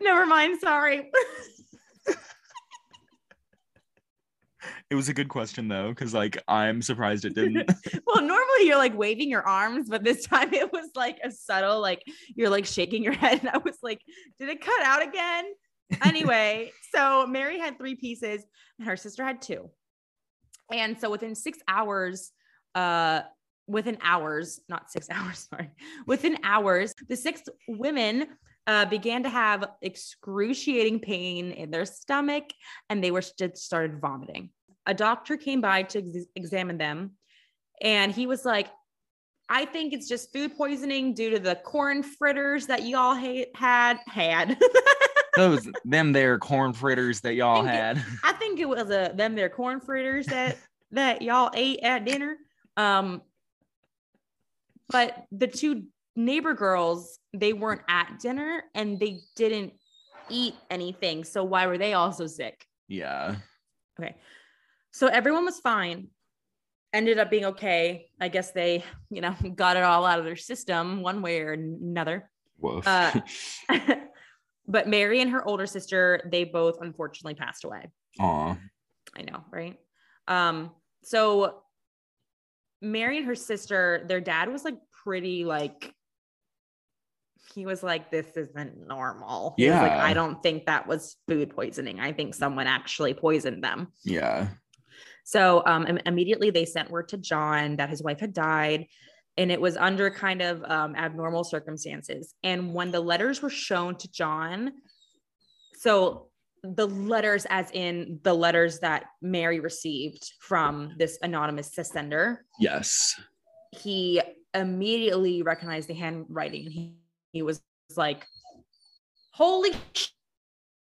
Never 0.00 0.26
mind. 0.26 0.60
Sorry. 0.60 1.10
It 4.90 4.94
was 4.94 5.10
a 5.10 5.14
good 5.14 5.28
question 5.28 5.68
though, 5.68 5.90
because 5.90 6.14
like 6.14 6.42
I'm 6.48 6.80
surprised 6.80 7.26
it 7.26 7.34
didn't. 7.34 7.70
well, 8.06 8.22
normally 8.22 8.66
you're 8.66 8.78
like 8.78 8.96
waving 8.96 9.28
your 9.28 9.46
arms, 9.46 9.88
but 9.88 10.02
this 10.02 10.26
time 10.26 10.52
it 10.54 10.72
was 10.72 10.90
like 10.94 11.18
a 11.22 11.30
subtle, 11.30 11.80
like 11.80 12.02
you're 12.34 12.48
like 12.48 12.64
shaking 12.64 13.02
your 13.02 13.12
head. 13.12 13.40
And 13.40 13.50
I 13.50 13.58
was 13.58 13.78
like, 13.82 14.00
did 14.38 14.48
it 14.48 14.62
cut 14.62 14.82
out 14.82 15.06
again? 15.06 15.44
Anyway, 16.04 16.72
so 16.92 17.26
Mary 17.26 17.58
had 17.58 17.78
three 17.78 17.96
pieces 17.96 18.44
and 18.78 18.88
her 18.88 18.96
sister 18.96 19.24
had 19.24 19.42
two. 19.42 19.70
And 20.70 20.98
so 20.98 21.10
within 21.10 21.34
six 21.34 21.58
hours, 21.66 22.30
uh, 22.74 23.22
within 23.66 23.98
hours, 24.02 24.60
not 24.68 24.90
six 24.90 25.08
hours, 25.10 25.48
sorry, 25.50 25.70
within 26.06 26.38
hours, 26.44 26.94
the 27.08 27.16
six 27.16 27.42
women 27.68 28.26
uh, 28.66 28.84
began 28.86 29.22
to 29.22 29.30
have 29.30 29.66
excruciating 29.80 31.00
pain 31.00 31.52
in 31.52 31.70
their 31.70 31.86
stomach 31.86 32.44
and 32.90 33.02
they 33.02 33.10
were 33.10 33.22
just 33.38 33.56
started 33.56 34.00
vomiting. 34.00 34.50
A 34.88 34.94
doctor 34.94 35.36
came 35.36 35.60
by 35.60 35.84
to 35.84 35.98
ex- 35.98 36.26
examine 36.34 36.78
them 36.78 37.12
and 37.80 38.12
he 38.12 38.26
was 38.26 38.44
like, 38.44 38.68
I 39.48 39.64
think 39.64 39.92
it's 39.92 40.08
just 40.08 40.32
food 40.32 40.56
poisoning 40.56 41.14
due 41.14 41.30
to 41.30 41.38
the 41.38 41.56
corn 41.56 42.02
fritters 42.02 42.66
that 42.66 42.84
y'all 42.84 43.14
ha- 43.14 43.50
had 43.54 43.98
had. 44.06 44.60
Those 45.36 45.68
them 45.84 46.12
there 46.12 46.38
corn 46.38 46.72
fritters 46.72 47.20
that 47.20 47.34
y'all 47.34 47.62
you. 47.62 47.68
had. 47.68 48.02
I 48.24 48.32
think 48.32 48.58
it 48.58 48.68
was 48.68 48.90
a 48.90 49.12
them 49.14 49.34
their 49.34 49.48
corn 49.48 49.80
fritters 49.80 50.26
that 50.26 50.58
that 50.90 51.22
y'all 51.22 51.50
ate 51.54 51.80
at 51.82 52.04
dinner. 52.04 52.36
Um, 52.76 53.22
but 54.90 55.26
the 55.30 55.46
two 55.46 55.84
neighbor 56.16 56.54
girls 56.54 57.18
they 57.32 57.52
weren't 57.52 57.82
at 57.88 58.18
dinner 58.20 58.64
and 58.74 58.98
they 58.98 59.20
didn't 59.36 59.74
eat 60.28 60.54
anything. 60.70 61.24
So 61.24 61.44
why 61.44 61.66
were 61.66 61.78
they 61.78 61.94
also 61.94 62.26
sick? 62.26 62.66
Yeah. 62.88 63.36
Okay. 63.98 64.16
So 64.92 65.06
everyone 65.06 65.44
was 65.44 65.58
fine. 65.60 66.08
Ended 66.92 67.18
up 67.18 67.30
being 67.30 67.44
okay. 67.46 68.06
I 68.20 68.28
guess 68.28 68.52
they, 68.52 68.84
you 69.10 69.20
know, 69.20 69.34
got 69.54 69.76
it 69.76 69.82
all 69.82 70.06
out 70.06 70.18
of 70.18 70.24
their 70.24 70.36
system 70.36 71.02
one 71.02 71.22
way 71.22 71.40
or 71.40 71.52
another. 71.52 72.30
Woof. 72.58 72.86
Uh, 72.86 73.20
but 74.66 74.88
Mary 74.88 75.20
and 75.20 75.30
her 75.30 75.46
older 75.46 75.66
sister, 75.66 76.28
they 76.30 76.44
both 76.44 76.78
unfortunately 76.80 77.34
passed 77.34 77.64
away. 77.64 77.90
Aw. 78.20 78.58
I 79.16 79.22
know, 79.22 79.44
right? 79.50 79.76
Um, 80.26 80.70
so 81.02 81.62
Mary 82.80 83.18
and 83.18 83.26
her 83.26 83.34
sister, 83.34 84.04
their 84.08 84.20
dad 84.20 84.50
was 84.50 84.64
like 84.64 84.76
pretty 85.04 85.44
like 85.44 85.94
he 87.54 87.66
was 87.66 87.82
like, 87.82 88.10
this 88.10 88.26
isn't 88.36 88.86
normal. 88.86 89.54
He 89.56 89.66
was 89.68 89.76
like, 89.76 89.90
Yeah. 89.90 90.04
I 90.04 90.14
don't 90.14 90.42
think 90.42 90.66
that 90.66 90.86
was 90.86 91.16
food 91.26 91.50
poisoning. 91.50 92.00
I 92.00 92.12
think 92.12 92.34
someone 92.34 92.66
actually 92.66 93.14
poisoned 93.14 93.64
them. 93.64 93.88
Yeah. 94.04 94.48
So 95.28 95.62
um, 95.66 95.86
im- 95.86 95.98
immediately 96.06 96.48
they 96.48 96.64
sent 96.64 96.90
word 96.90 97.08
to 97.10 97.18
John 97.18 97.76
that 97.76 97.90
his 97.90 98.02
wife 98.02 98.18
had 98.18 98.32
died 98.32 98.86
and 99.36 99.52
it 99.52 99.60
was 99.60 99.76
under 99.76 100.10
kind 100.10 100.40
of 100.40 100.64
um, 100.64 100.94
abnormal 100.96 101.44
circumstances. 101.44 102.34
And 102.42 102.72
when 102.72 102.90
the 102.90 103.00
letters 103.00 103.42
were 103.42 103.50
shown 103.50 103.96
to 103.96 104.10
John, 104.10 104.72
so 105.76 106.28
the 106.62 106.88
letters, 106.88 107.46
as 107.50 107.70
in 107.72 108.20
the 108.22 108.32
letters 108.32 108.78
that 108.78 109.04
Mary 109.20 109.60
received 109.60 110.32
from 110.40 110.94
this 110.96 111.18
anonymous 111.20 111.72
sender, 111.82 112.46
Yes. 112.58 113.14
he 113.72 114.22
immediately 114.54 115.42
recognized 115.42 115.90
the 115.90 115.94
handwriting 115.94 116.64
and 116.64 116.72
he, 116.72 116.94
he 117.32 117.42
was 117.42 117.60
like, 117.96 118.26
Holy 119.32 119.72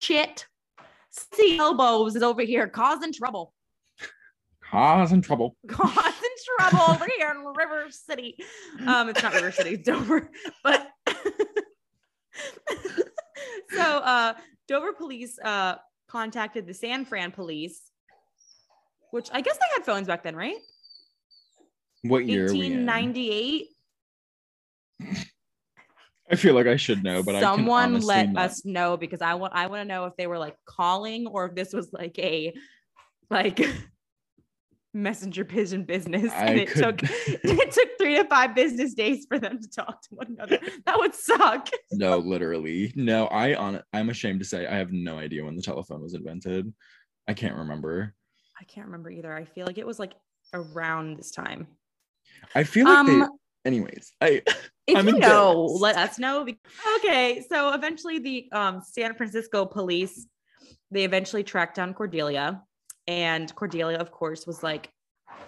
shit. 0.01 0.47
See 1.11 1.59
elbows 1.59 2.14
is 2.14 2.23
over 2.23 2.43
here 2.43 2.69
causing 2.69 3.12
trouble. 3.12 3.53
Causing 4.70 5.20
trouble. 5.20 5.56
causing 5.68 6.30
trouble 6.59 6.80
over 6.90 7.06
here 7.18 7.30
in 7.30 7.44
River 7.44 7.87
City. 7.90 8.37
Um, 8.87 9.09
it's 9.09 9.22
not 9.22 9.35
River 9.35 9.50
City, 9.50 9.70
it's 9.70 9.87
Dover. 9.87 10.30
But 10.62 10.88
so 13.70 13.83
uh 13.83 14.35
Dover 14.68 14.92
police 14.92 15.38
uh 15.44 15.74
contacted 16.09 16.66
the 16.66 16.74
San 16.74 17.04
Fran 17.04 17.33
police, 17.33 17.83
which 19.11 19.28
I 19.33 19.40
guess 19.40 19.56
they 19.56 19.66
had 19.74 19.85
phones 19.85 20.06
back 20.06 20.22
then, 20.22 20.37
right? 20.37 20.56
What 22.02 22.26
year 22.26 22.46
are 22.46 22.52
in? 22.52 22.87
1898. 22.87 23.66
I 26.33 26.37
feel 26.37 26.54
like 26.54 26.68
I 26.68 26.76
should 26.76 27.02
know, 27.02 27.24
but 27.24 27.40
Someone 27.40 28.00
let 28.02 28.30
not. 28.30 28.44
us 28.44 28.64
know 28.64 28.96
because 28.96 29.20
I 29.20 29.35
want 29.35 29.52
I 29.54 29.66
want 29.66 29.80
to 29.80 29.88
know 29.88 30.04
if 30.04 30.16
they 30.16 30.28
were 30.28 30.38
like 30.38 30.56
calling 30.64 31.26
or 31.26 31.46
if 31.46 31.56
this 31.56 31.72
was 31.72 31.92
like 31.92 32.16
a 32.20 32.54
like 33.30 33.59
messenger 34.92 35.44
pigeon 35.44 35.85
business 35.85 36.33
I 36.33 36.46
and 36.46 36.61
it 36.61 36.68
could- 36.70 36.98
took 36.98 37.03
it 37.44 37.70
took 37.72 37.88
three 37.98 38.16
to 38.16 38.24
five 38.24 38.55
business 38.55 38.94
days 38.94 39.24
for 39.29 39.38
them 39.38 39.61
to 39.61 39.68
talk 39.68 40.03
to 40.03 40.09
one 40.14 40.26
another. 40.38 40.59
That 40.87 40.98
would 40.98 41.14
suck. 41.14 41.68
No, 41.92 42.18
literally. 42.18 42.92
No, 42.96 43.26
I 43.26 43.55
on 43.55 43.83
I'm 43.92 44.11
ashamed 44.11 44.40
to 44.40 44.44
say 44.46 44.66
I 44.66 44.76
have 44.76 44.92
no 44.92 45.18
idea 45.18 45.44
when 45.44 45.57
the 45.57 45.62
telephone 45.62 46.03
was 46.03 46.14
invented. 46.14 46.72
I 47.29 47.35
can't 47.35 47.57
remember. 47.57 48.14
I 48.61 48.64
can't 48.64 48.87
remember 48.87 49.11
either. 49.11 49.35
I 49.35 49.44
feel 49.44 49.66
like 49.66 49.79
it 49.79 49.87
was 49.87 49.98
like 49.98 50.14
around 50.53 51.16
this 51.16 51.31
time. 51.31 51.66
I 52.55 52.64
feel 52.64 52.87
like 52.87 53.07
they 53.07 53.12
Um, 53.12 53.31
anyways. 53.64 54.12
I 54.20 54.42
if 54.87 54.96
I'm 54.96 55.07
you 55.07 55.18
know, 55.18 55.64
let 55.64 55.96
us 55.96 56.18
know. 56.18 56.46
Okay, 56.96 57.44
so 57.48 57.72
eventually 57.72 58.18
the 58.18 58.48
um, 58.53 58.83
San 58.85 59.14
Francisco 59.14 59.64
police 59.64 60.26
they 60.90 61.05
eventually 61.05 61.44
tracked 61.44 61.76
down 61.76 61.94
Cordelia, 61.94 62.62
and 63.07 63.55
Cordelia, 63.55 63.99
of 63.99 64.11
course, 64.11 64.47
was 64.47 64.63
like, 64.63 64.91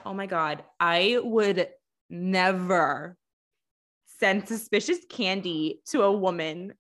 "Oh 0.05 0.15
my 0.15 0.27
god, 0.27 0.65
I 0.81 1.19
would 1.23 1.69
never 2.11 3.17
send 4.19 4.47
suspicious 4.47 4.99
candy 5.09 5.81
to 5.87 6.03
a 6.03 6.13
woman 6.13 6.75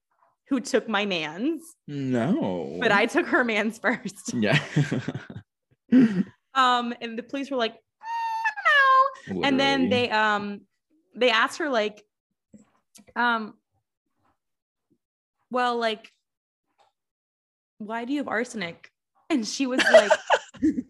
who 0.48 0.60
took 0.60 0.88
my 0.88 1.06
man's, 1.06 1.62
no. 1.86 2.78
but 2.80 2.92
I 2.92 3.06
took 3.06 3.26
her 3.26 3.44
man's 3.44 3.78
first. 3.78 4.34
Yeah. 4.34 4.58
Um, 6.54 6.92
and 7.00 7.18
the 7.18 7.22
police 7.22 7.50
were 7.50 7.56
like, 7.56 7.72
"Mm, 7.72 7.78
I 7.80 8.50
don't 9.26 9.40
know." 9.40 9.46
and 9.48 9.58
then 9.58 9.88
they 9.88 10.10
um 10.10 10.60
they 11.14 11.30
asked 11.30 11.58
her 11.58 11.68
like 11.68 12.04
um 13.16 13.54
well 15.50 15.78
like 15.78 16.12
why 17.78 18.04
do 18.04 18.12
you 18.12 18.18
have 18.18 18.28
arsenic 18.28 18.91
and 19.32 19.46
she 19.46 19.66
was 19.66 19.80
like 19.92 20.12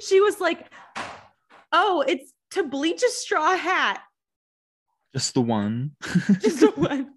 she 0.00 0.20
was 0.20 0.40
like 0.40 0.70
oh 1.72 2.04
it's 2.06 2.32
to 2.50 2.62
bleach 2.64 3.02
a 3.02 3.08
straw 3.08 3.56
hat 3.56 4.02
just 5.14 5.34
the 5.34 5.40
one. 5.42 5.92
just 6.40 6.60
the 6.60 6.72
one 6.76 7.10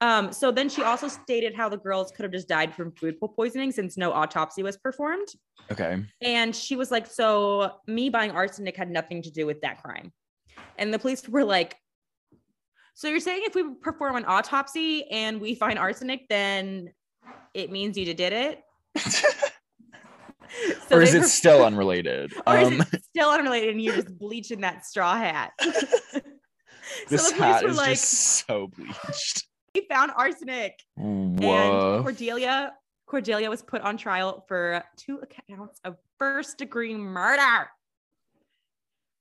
um 0.00 0.32
so 0.32 0.50
then 0.50 0.68
she 0.68 0.82
also 0.82 1.08
stated 1.08 1.54
how 1.54 1.68
the 1.68 1.76
girls 1.76 2.10
could 2.10 2.22
have 2.22 2.32
just 2.32 2.48
died 2.48 2.74
from 2.74 2.92
food 2.92 3.16
poisoning 3.36 3.70
since 3.70 3.96
no 3.96 4.12
autopsy 4.12 4.62
was 4.62 4.76
performed 4.76 5.28
okay. 5.70 6.04
and 6.20 6.54
she 6.54 6.76
was 6.76 6.90
like, 6.90 7.06
So 7.06 7.72
me 7.86 8.08
buying 8.10 8.30
arsenic 8.30 8.76
had 8.76 8.90
nothing 8.90 9.22
to 9.22 9.30
do 9.30 9.46
with 9.46 9.60
that 9.62 9.82
crime. 9.82 10.12
And 10.78 10.92
the 10.92 10.98
police 10.98 11.28
were 11.28 11.44
like, 11.44 11.76
So 12.94 13.08
you're 13.08 13.20
saying 13.20 13.42
if 13.44 13.54
we 13.54 13.74
perform 13.80 14.16
an 14.16 14.24
autopsy 14.26 15.08
and 15.10 15.40
we 15.40 15.54
find 15.54 15.78
arsenic, 15.78 16.28
then 16.28 16.92
it 17.54 17.70
means 17.70 17.96
you 17.96 18.12
did 18.12 18.32
it? 18.32 18.62
So 20.88 20.96
or 20.96 21.02
is 21.02 21.14
it 21.14 21.24
still 21.24 21.64
unrelated? 21.64 22.32
or 22.46 22.58
is 22.58 22.68
Um 22.68 22.80
it 22.92 23.04
still 23.10 23.30
unrelated 23.30 23.70
and 23.70 23.82
you're 23.82 23.96
just 23.96 24.18
bleaching 24.18 24.60
that 24.60 24.84
straw 24.84 25.16
hat? 25.16 25.52
This 27.08 27.30
hat 27.32 27.64
is 27.64 27.76
like, 27.76 27.90
just 27.90 28.44
so 28.46 28.68
bleached. 28.68 29.46
We 29.74 29.86
found 29.88 30.12
arsenic. 30.16 30.74
And 30.96 31.42
Whoa. 31.42 32.02
Cordelia, 32.02 32.74
Cordelia 33.06 33.48
was 33.48 33.62
put 33.62 33.80
on 33.82 33.96
trial 33.96 34.44
for 34.46 34.84
two 34.96 35.20
counts 35.48 35.80
of 35.84 35.96
first 36.18 36.58
degree 36.58 36.94
murder. 36.94 37.68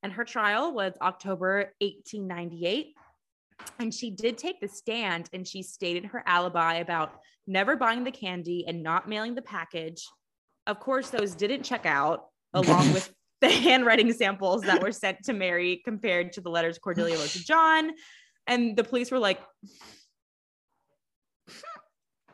And 0.03 0.11
her 0.11 0.25
trial 0.25 0.73
was 0.73 0.93
October 1.01 1.73
1898. 1.79 2.95
And 3.79 3.93
she 3.93 4.11
did 4.11 4.37
take 4.37 4.59
the 4.61 4.67
stand 4.67 5.29
and 5.33 5.47
she 5.47 5.63
stated 5.63 6.05
her 6.05 6.23
alibi 6.25 6.75
about 6.75 7.19
never 7.47 7.75
buying 7.75 8.03
the 8.03 8.11
candy 8.11 8.65
and 8.67 8.83
not 8.83 9.09
mailing 9.09 9.35
the 9.35 9.41
package. 9.41 10.05
Of 10.67 10.79
course, 10.79 11.09
those 11.09 11.35
didn't 11.35 11.63
check 11.63 11.85
out, 11.85 12.25
along 12.53 12.93
with 12.93 13.13
the 13.39 13.49
handwriting 13.49 14.11
samples 14.13 14.61
that 14.63 14.81
were 14.81 14.91
sent 14.91 15.23
to 15.23 15.33
Mary 15.33 15.81
compared 15.83 16.33
to 16.33 16.41
the 16.41 16.49
letters 16.49 16.77
Cordelia 16.77 17.17
wrote 17.17 17.29
to 17.29 17.43
John. 17.43 17.91
And 18.47 18.75
the 18.75 18.83
police 18.83 19.11
were 19.11 19.19
like, 19.19 19.39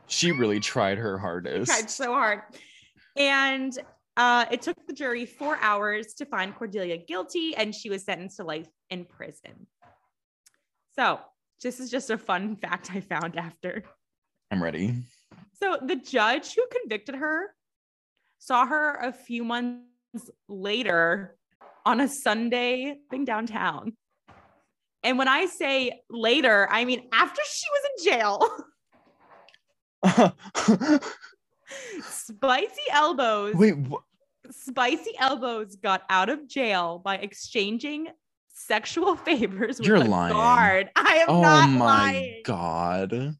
She 0.07 0.31
really 0.31 0.59
tried 0.59 0.97
her 0.97 1.17
hardest. 1.17 1.71
tried 1.71 1.89
so 1.89 2.13
hard. 2.13 2.41
And 3.15 3.77
uh, 4.17 4.45
it 4.51 4.61
took 4.61 4.75
the 4.87 4.93
jury 4.93 5.25
four 5.25 5.57
hours 5.61 6.13
to 6.15 6.25
find 6.25 6.55
Cordelia 6.55 6.97
guilty, 6.97 7.55
and 7.55 7.73
she 7.73 7.89
was 7.89 8.03
sentenced 8.03 8.37
to 8.37 8.43
life 8.43 8.67
in 8.89 9.05
prison. 9.05 9.67
So, 10.97 11.19
this 11.63 11.79
is 11.79 11.89
just 11.89 12.09
a 12.09 12.17
fun 12.17 12.55
fact 12.61 12.89
I 12.93 13.01
found 13.01 13.37
after. 13.37 13.83
I'm 14.51 14.63
ready. 14.63 14.95
So, 15.53 15.77
the 15.81 15.95
judge 15.95 16.55
who 16.55 16.63
convicted 16.81 17.15
her 17.15 17.53
saw 18.39 18.65
her 18.65 18.95
a 18.95 19.11
few 19.11 19.43
months 19.43 19.83
later 20.47 21.35
on 21.85 21.99
a 21.99 22.07
Sunday 22.07 22.97
thing 23.09 23.25
downtown. 23.25 23.93
And 25.03 25.17
when 25.17 25.27
I 25.27 25.45
say 25.45 26.01
later, 26.09 26.67
I 26.71 26.85
mean 26.85 27.07
after 27.13 27.41
she 27.45 27.65
was 27.71 27.83
in 27.91 28.03
jail. 28.11 28.47
Spicy 32.01 32.81
elbows. 32.91 33.55
Wait, 33.55 33.75
wh- 33.89 34.03
Spicy 34.51 35.11
Elbows 35.19 35.75
got 35.75 36.03
out 36.09 36.29
of 36.29 36.47
jail 36.47 37.01
by 37.03 37.15
exchanging 37.17 38.07
sexual 38.57 39.15
favors 39.27 39.79
with 39.79 39.87
You're 39.87 39.97
a 39.97 40.03
lying. 40.03 40.33
guard. 40.33 40.89
I 40.95 41.17
am 41.17 41.29
oh 41.29 41.41
not 41.41 41.69
my 41.69 41.85
lying. 41.85 42.41
god. 42.43 43.35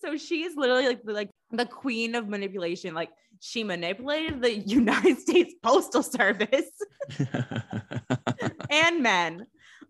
So 0.00 0.16
she 0.16 0.42
is 0.44 0.54
literally 0.56 0.86
like 0.86 1.02
the, 1.02 1.12
like 1.12 1.30
the 1.50 1.66
queen 1.66 2.14
of 2.14 2.28
manipulation. 2.28 2.94
Like 2.94 3.10
she 3.40 3.64
manipulated 3.64 4.40
the 4.40 4.56
United 4.66 5.18
States 5.18 5.54
Postal 5.62 6.02
Service 6.02 6.70
and 8.70 9.02
men. 9.02 9.46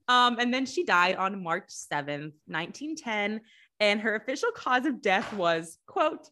Um, 0.08 0.38
and 0.38 0.52
then 0.52 0.64
she 0.64 0.84
died 0.84 1.16
on 1.16 1.42
March 1.42 1.68
7th, 1.68 2.32
1910. 2.46 3.40
And 3.80 4.00
her 4.00 4.16
official 4.16 4.50
cause 4.52 4.86
of 4.86 5.02
death 5.02 5.32
was, 5.34 5.78
quote, 5.86 6.30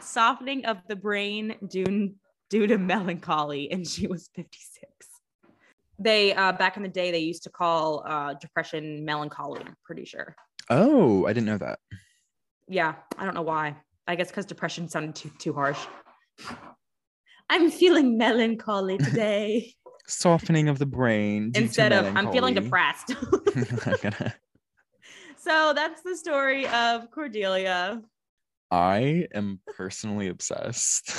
softening 0.00 0.66
of 0.66 0.78
the 0.88 0.96
brain 0.96 1.54
due, 1.66 2.14
due 2.50 2.66
to 2.66 2.76
melancholy. 2.76 3.70
And 3.70 3.86
she 3.86 4.06
was 4.08 4.28
56. 4.34 4.90
They, 5.98 6.34
uh, 6.34 6.52
back 6.52 6.76
in 6.76 6.82
the 6.82 6.88
day, 6.88 7.10
they 7.10 7.18
used 7.20 7.44
to 7.44 7.50
call 7.50 8.02
uh, 8.06 8.34
depression 8.34 9.04
melancholy, 9.04 9.60
I'm 9.64 9.76
pretty 9.84 10.04
sure. 10.04 10.34
oh, 10.70 11.26
I 11.26 11.32
didn't 11.32 11.46
know 11.46 11.58
that. 11.58 11.78
Yeah, 12.68 12.94
I 13.18 13.24
don't 13.24 13.34
know 13.34 13.42
why. 13.42 13.76
I 14.06 14.16
guess 14.16 14.28
because 14.28 14.46
depression 14.46 14.88
sounded 14.88 15.14
too 15.14 15.30
too 15.38 15.52
harsh. 15.52 15.78
I'm 17.48 17.70
feeling 17.70 18.18
melancholy 18.18 18.98
today. 18.98 19.74
Softening 20.06 20.68
of 20.68 20.78
the 20.78 20.86
brain. 20.86 21.52
Instead 21.54 21.92
of 21.92 22.14
I'm 22.16 22.30
feeling 22.32 22.54
depressed. 22.54 23.14
Gonna- 24.02 24.34
so 25.38 25.72
that's 25.74 26.02
the 26.02 26.16
story 26.16 26.66
of 26.68 27.10
Cordelia. 27.10 28.02
I 28.70 29.28
am 29.34 29.60
personally 29.76 30.28
obsessed. 30.28 31.14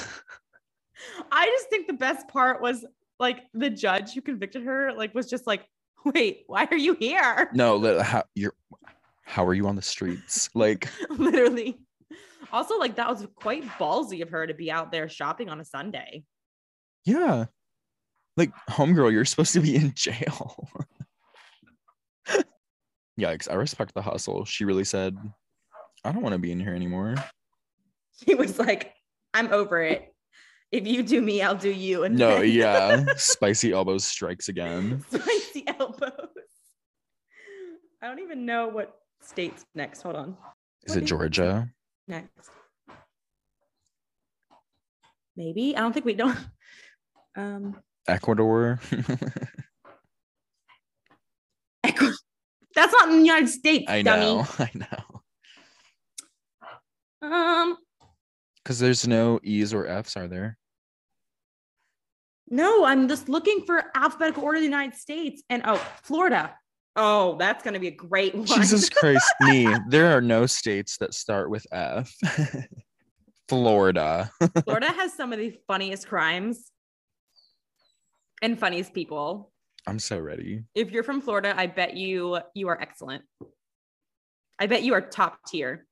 I 1.32 1.46
just 1.46 1.70
think 1.70 1.88
the 1.88 1.94
best 1.94 2.28
part 2.28 2.62
was 2.62 2.86
like 3.20 3.40
the 3.54 3.70
judge 3.70 4.14
who 4.14 4.22
convicted 4.22 4.64
her, 4.64 4.94
like, 4.94 5.14
was 5.16 5.30
just 5.30 5.48
like, 5.48 5.66
wait, 6.06 6.44
why 6.48 6.68
are 6.70 6.78
you 6.78 6.96
here? 7.00 7.50
no, 7.54 8.02
how 8.02 8.24
you're 8.36 8.54
how 9.24 9.46
are 9.46 9.54
you 9.54 9.68
on 9.68 9.76
the 9.76 9.82
streets? 9.82 10.50
Like, 10.56 10.90
Literally. 11.10 11.80
Also, 12.52 12.78
like, 12.78 12.96
that 12.96 13.10
was 13.10 13.26
quite 13.36 13.64
ballsy 13.64 14.22
of 14.22 14.30
her 14.30 14.46
to 14.46 14.54
be 14.54 14.72
out 14.72 14.92
there 14.92 15.10
shopping 15.10 15.50
on 15.50 15.60
a 15.60 15.66
Sunday. 15.66 16.24
yeah. 17.06 17.46
Like, 18.38 18.52
homegirl, 18.70 19.12
you're 19.14 19.24
supposed 19.26 19.54
to 19.54 19.62
be 19.62 19.76
in 19.78 19.94
jail. 19.96 20.68
Yikes, 23.20 23.50
I 23.50 23.54
respect 23.54 23.94
the 23.94 24.02
hustle. 24.02 24.44
She 24.44 24.66
really 24.66 24.84
said, 24.84 25.18
I 26.04 26.12
don't 26.12 26.22
want 26.22 26.34
to 26.34 26.40
be 26.40 26.52
in 26.52 26.60
here 26.60 26.76
anymore. 26.76 27.16
she 28.26 28.36
was 28.36 28.60
like, 28.60 28.94
I'm 29.34 29.52
over 29.54 29.82
it. 29.82 30.14
If 30.76 30.86
you 30.88 31.04
do 31.04 31.22
me, 31.22 31.42
I'll 31.42 31.56
do 31.56 31.72
you. 31.72 32.04
And 32.04 32.18
No, 32.18 32.40
then- 32.40 32.52
yeah. 32.52 33.06
Spicy 33.18 33.72
elbows 33.72 34.04
strikes 34.04 34.50
again. 34.50 35.04
Spicy 35.10 35.66
elbows. 35.80 36.12
I 38.02 38.08
don't 38.08 38.20
even 38.20 38.46
know 38.46 38.68
what 38.68 38.94
state's 39.22 39.66
next. 39.74 40.02
Hold 40.02 40.16
on. 40.18 40.38
Is 40.86 40.96
What 40.96 41.04
it 41.04 41.08
Georgia? 41.08 41.70
Next. 42.08 42.50
Maybe. 45.38 45.76
I 45.76 45.82
don't 45.82 45.92
think 45.94 46.06
we 46.06 46.14
don't. 46.14 46.38
Um 47.38 47.76
Ecuador? 48.08 48.80
Echo- 51.84 52.12
That's 52.76 52.94
not 52.94 53.10
in 53.10 53.18
the 53.18 53.24
United 53.26 53.50
States, 53.50 53.92
I 53.92 54.02
dummy. 54.04 54.26
know. 54.36 54.48
I 54.60 54.72
know. 54.74 55.22
Um, 57.28 57.78
Because 58.64 58.80
there's 58.80 59.06
no 59.08 59.40
E's 59.44 59.74
or 59.74 59.86
F's, 59.86 60.16
are 60.16 60.28
there? 60.30 60.58
No, 62.48 62.86
I'm 62.86 63.08
just 63.08 63.28
looking 63.30 63.62
for 63.66 63.86
alphabetical 63.96 64.44
order 64.44 64.58
of 64.58 64.62
the 64.62 64.66
United 64.66 64.96
States. 64.96 65.44
And 65.50 65.64
oh, 65.66 65.78
Florida. 66.04 66.56
Oh, 66.96 67.36
that's 67.38 67.64
gonna 67.64 67.80
be 67.80 67.88
a 67.88 67.92
great 67.92 68.34
one. 68.34 68.46
Jesus 68.46 68.90
Christ, 68.96 69.26
me. 69.42 69.68
There 69.90 70.16
are 70.16 70.22
no 70.22 70.46
states 70.46 70.98
that 71.00 71.14
start 71.14 71.50
with 71.50 71.66
F. 71.72 72.16
Florida. 73.50 74.32
Florida 74.64 74.88
has 74.94 75.14
some 75.14 75.34
of 75.34 75.40
the 75.40 75.56
funniest 75.68 76.08
crimes 76.08 76.72
and 78.42 78.58
funniest 78.58 78.94
people. 78.94 79.52
I'm 79.88 80.00
so 80.00 80.18
ready. 80.18 80.64
If 80.74 80.92
you're 80.92 81.04
from 81.04 81.22
Florida, 81.22 81.54
I 81.56 81.68
bet 81.68 81.96
you 81.96 82.40
you 82.54 82.70
are 82.70 82.82
excellent. 82.82 83.24
I 84.58 84.68
bet 84.68 84.84
you 84.84 84.94
are 84.94 85.02
top 85.02 85.40
tier. 85.48 85.86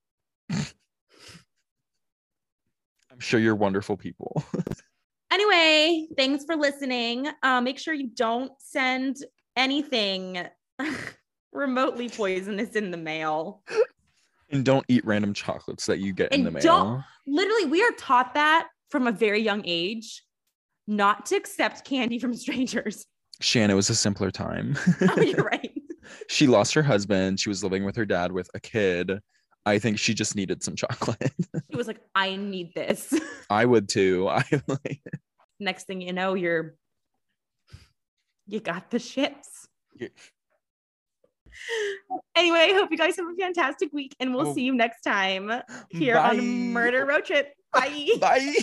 I'm 3.13 3.19
sure 3.19 3.39
you're 3.39 3.55
wonderful 3.55 3.97
people. 3.97 4.43
Anyway, 5.37 6.07
thanks 6.15 6.45
for 6.45 6.55
listening. 6.55 7.27
Uh, 7.41 7.59
make 7.59 7.79
sure 7.79 7.93
you 7.95 8.07
don't 8.13 8.51
send 8.59 9.17
anything 9.55 10.37
remotely 11.51 12.07
poisonous 12.07 12.75
in 12.75 12.91
the 12.91 12.97
mail. 12.97 13.63
and 14.51 14.63
don't 14.63 14.85
eat 14.89 15.03
random 15.05 15.33
chocolates 15.33 15.87
that 15.87 15.97
you 15.97 16.13
get 16.13 16.31
in 16.31 16.43
the 16.43 16.51
mail. 16.51 16.61
don't- 16.61 17.03
Literally, 17.25 17.65
we 17.65 17.81
are 17.81 17.91
taught 17.97 18.35
that 18.35 18.67
from 18.91 19.07
a 19.07 19.11
very 19.11 19.41
young 19.41 19.63
age 19.65 20.23
not 20.85 21.25
to 21.27 21.35
accept 21.35 21.83
candy 21.83 22.19
from 22.19 22.35
strangers. 22.35 23.05
Shanna 23.39 23.75
was 23.75 23.89
a 23.89 23.95
simpler 23.95 24.29
time. 24.29 24.77
Oh, 25.01 25.19
you're 25.21 25.37
right. 25.51 25.71
she 26.27 26.45
lost 26.45 26.75
her 26.75 26.83
husband. 26.83 27.39
She 27.39 27.49
was 27.49 27.63
living 27.63 27.85
with 27.85 27.95
her 27.95 28.05
dad 28.05 28.31
with 28.31 28.49
a 28.53 28.59
kid. 28.59 29.19
I 29.65 29.79
think 29.79 29.97
she 29.99 30.13
just 30.13 30.35
needed 30.35 30.61
some 30.63 30.75
chocolate. 30.75 31.33
she 31.71 31.77
was 31.77 31.87
like, 31.87 32.01
I 32.15 32.35
need 32.35 32.73
this. 32.73 33.13
I 33.49 33.65
would 33.65 33.87
too. 33.89 34.27
I 34.29 34.43
like 34.67 35.01
Next 35.59 35.87
thing 35.87 36.01
you 36.01 36.11
know, 36.13 36.33
you're 36.33 36.75
you 38.47 38.59
got 38.59 38.91
the 38.91 38.99
ships. 38.99 39.67
Yeah. 39.97 40.09
Anyway, 42.35 42.71
hope 42.73 42.89
you 42.91 42.97
guys 42.97 43.15
have 43.15 43.25
a 43.27 43.35
fantastic 43.39 43.93
week 43.93 44.15
and 44.19 44.33
we'll 44.33 44.47
Oh. 44.49 44.53
see 44.53 44.63
you 44.63 44.73
next 44.75 45.01
time 45.01 45.51
here 45.91 46.15
Bye. 46.15 46.29
on 46.29 46.73
Murder 46.73 47.05
Road 47.05 47.25
Trip. 47.25 47.53
Bye. 47.71 48.09
Bye. 48.19 48.55